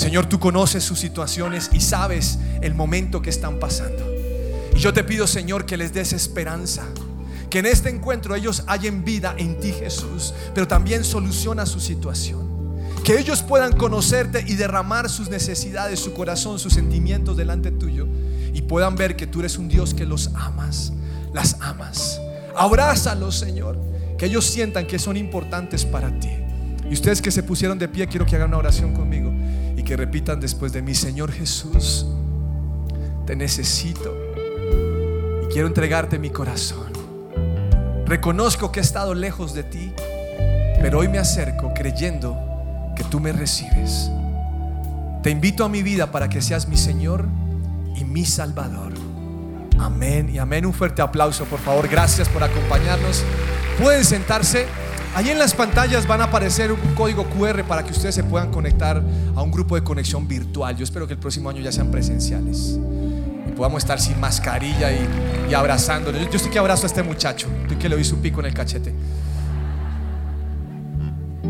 Señor, 0.00 0.24
tú 0.30 0.40
conoces 0.40 0.82
sus 0.82 0.98
situaciones 0.98 1.68
y 1.74 1.80
sabes 1.80 2.38
el 2.62 2.74
momento 2.74 3.20
que 3.20 3.28
están 3.28 3.58
pasando. 3.58 4.02
Y 4.74 4.78
yo 4.78 4.94
te 4.94 5.04
pido, 5.04 5.26
Señor, 5.26 5.66
que 5.66 5.76
les 5.76 5.92
des 5.92 6.14
esperanza, 6.14 6.86
Que 7.50 7.58
en 7.58 7.66
este 7.66 7.90
encuentro 7.90 8.34
ellos 8.34 8.62
hallen 8.66 9.04
vida 9.04 9.34
en 9.36 9.60
ti 9.60 9.72
Jesús, 9.72 10.32
pero 10.54 10.66
también 10.66 11.04
soluciona 11.04 11.66
su 11.66 11.80
situación. 11.80 12.48
Que 13.04 13.18
ellos 13.20 13.42
puedan 13.42 13.76
conocerte 13.76 14.42
y 14.48 14.54
derramar 14.54 15.10
sus 15.10 15.28
necesidades, 15.28 16.00
su 16.00 16.14
corazón, 16.14 16.58
sus 16.58 16.72
sentimientos 16.72 17.36
delante 17.36 17.70
tuyo 17.70 18.08
y 18.54 18.62
puedan 18.62 18.96
ver 18.96 19.16
que 19.16 19.26
tú 19.26 19.40
eres 19.40 19.58
un 19.58 19.68
Dios 19.68 19.92
que 19.92 20.06
los 20.06 20.30
amas, 20.34 20.94
las 21.34 21.58
amas. 21.60 22.18
Abrázalos, 22.56 23.38
Señor, 23.38 23.78
que 24.16 24.24
ellos 24.26 24.46
sientan 24.46 24.86
que 24.86 24.98
son 24.98 25.18
importantes 25.18 25.84
para 25.84 26.18
ti. 26.18 26.30
Y 26.88 26.94
ustedes 26.94 27.20
que 27.20 27.30
se 27.30 27.42
pusieron 27.42 27.78
de 27.78 27.86
pie, 27.86 28.06
quiero 28.06 28.24
que 28.24 28.36
hagan 28.36 28.48
una 28.48 28.56
oración 28.56 28.94
conmigo 28.94 29.30
que 29.90 29.96
repitan 29.96 30.38
después 30.38 30.72
de 30.72 30.82
mí, 30.82 30.94
Señor 30.94 31.32
Jesús, 31.32 32.06
te 33.26 33.34
necesito 33.34 34.14
y 35.42 35.52
quiero 35.52 35.66
entregarte 35.66 36.16
mi 36.16 36.30
corazón. 36.30 36.92
Reconozco 38.06 38.70
que 38.70 38.78
he 38.78 38.82
estado 38.84 39.14
lejos 39.14 39.52
de 39.52 39.64
ti, 39.64 39.92
pero 40.80 41.00
hoy 41.00 41.08
me 41.08 41.18
acerco 41.18 41.74
creyendo 41.74 42.38
que 42.94 43.02
tú 43.02 43.18
me 43.18 43.32
recibes. 43.32 44.08
Te 45.24 45.30
invito 45.30 45.64
a 45.64 45.68
mi 45.68 45.82
vida 45.82 46.12
para 46.12 46.28
que 46.28 46.40
seas 46.40 46.68
mi 46.68 46.76
Señor 46.76 47.26
y 47.96 48.04
mi 48.04 48.24
Salvador. 48.24 48.92
Amén 49.80 50.30
y 50.32 50.38
amén. 50.38 50.66
Un 50.66 50.72
fuerte 50.72 51.02
aplauso, 51.02 51.46
por 51.46 51.58
favor. 51.58 51.88
Gracias 51.88 52.28
por 52.28 52.44
acompañarnos. 52.44 53.24
Pueden 53.82 54.04
sentarse. 54.04 54.68
Ahí 55.14 55.28
en 55.28 55.38
las 55.38 55.54
pantallas 55.54 56.06
van 56.06 56.20
a 56.20 56.24
aparecer 56.24 56.70
un 56.70 56.78
código 56.94 57.24
QR 57.30 57.64
para 57.64 57.84
que 57.84 57.90
ustedes 57.90 58.14
se 58.14 58.22
puedan 58.22 58.50
conectar 58.50 59.02
a 59.34 59.42
un 59.42 59.50
grupo 59.50 59.74
de 59.74 59.82
conexión 59.82 60.28
virtual. 60.28 60.76
Yo 60.76 60.84
espero 60.84 61.06
que 61.06 61.14
el 61.14 61.18
próximo 61.18 61.50
año 61.50 61.60
ya 61.60 61.72
sean 61.72 61.90
presenciales 61.90 62.78
y 63.48 63.50
podamos 63.52 63.82
estar 63.82 64.00
sin 64.00 64.20
mascarilla 64.20 64.92
y, 64.92 65.08
y 65.50 65.54
abrazándonos. 65.54 66.20
Yo, 66.22 66.30
yo 66.30 66.36
estoy 66.36 66.52
que 66.52 66.58
abrazo 66.60 66.84
a 66.84 66.86
este 66.86 67.02
muchacho, 67.02 67.48
estoy 67.62 67.76
que 67.76 67.88
le 67.88 67.96
doy 67.96 68.04
su 68.04 68.18
pico 68.18 68.40
en 68.40 68.46
el 68.46 68.54
cachete. 68.54 68.94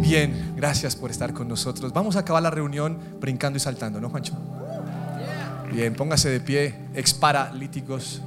Bien, 0.00 0.54
gracias 0.56 0.96
por 0.96 1.11
estar 1.11 1.34
con 1.34 1.46
nosotros. 1.46 1.92
Vamos 1.92 2.16
a 2.16 2.20
acabar 2.20 2.42
la 2.42 2.50
reunión 2.50 2.98
brincando 3.20 3.58
y 3.58 3.61
saltando, 3.61 4.00
¿no, 4.00 4.08
Juancho? 4.08 4.32
Bien, 5.70 5.94
póngase 5.94 6.30
de 6.30 6.40
pie, 6.40 6.74
exparalíticos. 6.94 8.22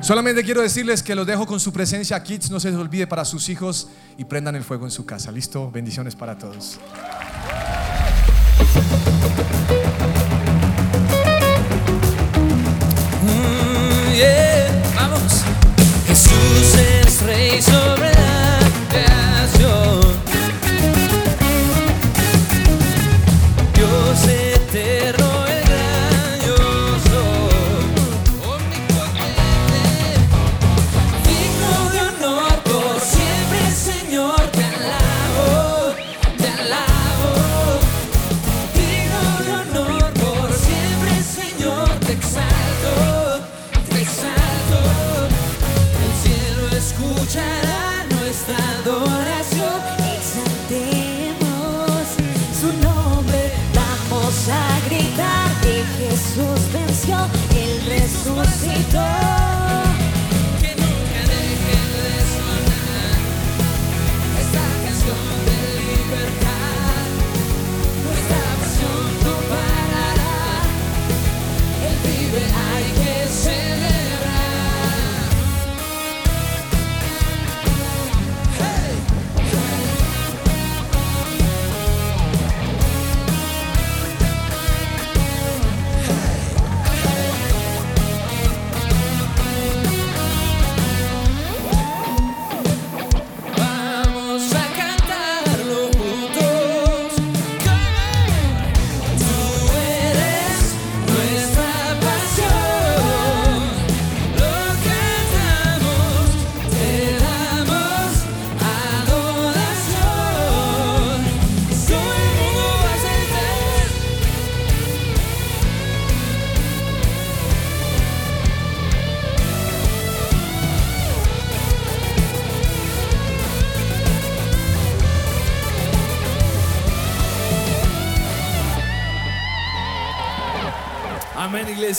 Solamente 0.00 0.44
quiero 0.44 0.62
decirles 0.62 1.02
que 1.02 1.14
los 1.14 1.26
dejo 1.26 1.46
con 1.46 1.60
su 1.60 1.72
presencia, 1.72 2.22
kids. 2.22 2.50
No 2.50 2.60
se 2.60 2.70
les 2.70 2.78
olvide 2.78 3.06
para 3.06 3.24
sus 3.24 3.48
hijos 3.48 3.88
y 4.16 4.24
prendan 4.24 4.54
el 4.56 4.64
fuego 4.64 4.84
en 4.84 4.90
su 4.90 5.04
casa. 5.04 5.30
¿Listo? 5.32 5.70
Bendiciones 5.70 6.14
para 6.14 6.38
todos. 6.38 6.78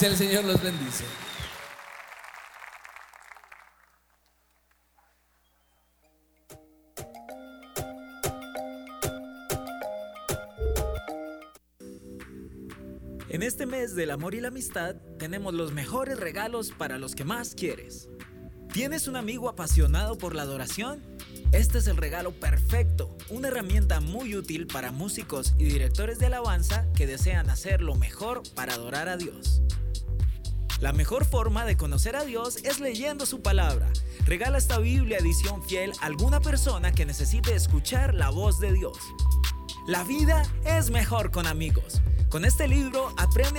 El 0.01 0.15
Señor 0.15 0.45
los 0.45 0.63
bendice. 0.63 1.03
En 13.27 13.43
este 13.43 13.65
mes 13.65 13.93
del 13.93 14.11
amor 14.11 14.35
y 14.35 14.39
la 14.39 14.47
amistad 14.47 14.95
tenemos 15.17 15.53
los 15.53 15.73
mejores 15.73 16.17
regalos 16.17 16.71
para 16.71 16.97
los 16.97 17.13
que 17.13 17.25
más 17.25 17.53
quieres. 17.53 18.07
¿Tienes 18.71 19.09
un 19.09 19.17
amigo 19.17 19.49
apasionado 19.49 20.17
por 20.17 20.33
la 20.33 20.43
adoración? 20.43 21.03
Este 21.51 21.79
es 21.79 21.87
el 21.87 21.97
regalo 21.97 22.31
perfecto, 22.31 23.17
una 23.29 23.49
herramienta 23.49 23.99
muy 23.99 24.35
útil 24.35 24.65
para 24.65 24.93
músicos 24.93 25.55
y 25.57 25.65
directores 25.65 26.19
de 26.19 26.27
alabanza 26.27 26.85
que 26.95 27.05
desean 27.05 27.49
hacer 27.49 27.81
lo 27.81 27.95
mejor 27.95 28.43
para 28.55 28.75
adorar 28.75 29.09
a 29.09 29.17
Dios. 29.17 29.61
La 30.80 30.93
mejor 30.93 31.25
forma 31.25 31.65
de 31.65 31.75
conocer 31.75 32.15
a 32.15 32.23
Dios 32.23 32.59
es 32.63 32.80
leyendo 32.80 33.25
su 33.25 33.41
palabra. 33.41 33.91
Regala 34.25 34.57
esta 34.57 34.80
Biblia 34.80 35.17
edición 35.17 35.61
fiel 35.61 35.91
a 35.99 36.05
alguna 36.05 36.39
persona 36.39 36.93
que 36.93 37.05
necesite 37.05 37.53
escuchar 37.53 38.13
la 38.13 38.30
voz 38.30 38.61
de 38.61 38.71
Dios. 38.71 38.97
La 39.88 40.05
vida 40.05 40.43
es 40.63 40.89
mejor 40.89 41.32
con 41.32 41.47
amigos. 41.47 42.01
Con 42.30 42.45
este 42.45 42.69
libro 42.69 43.13
aprende 43.17 43.57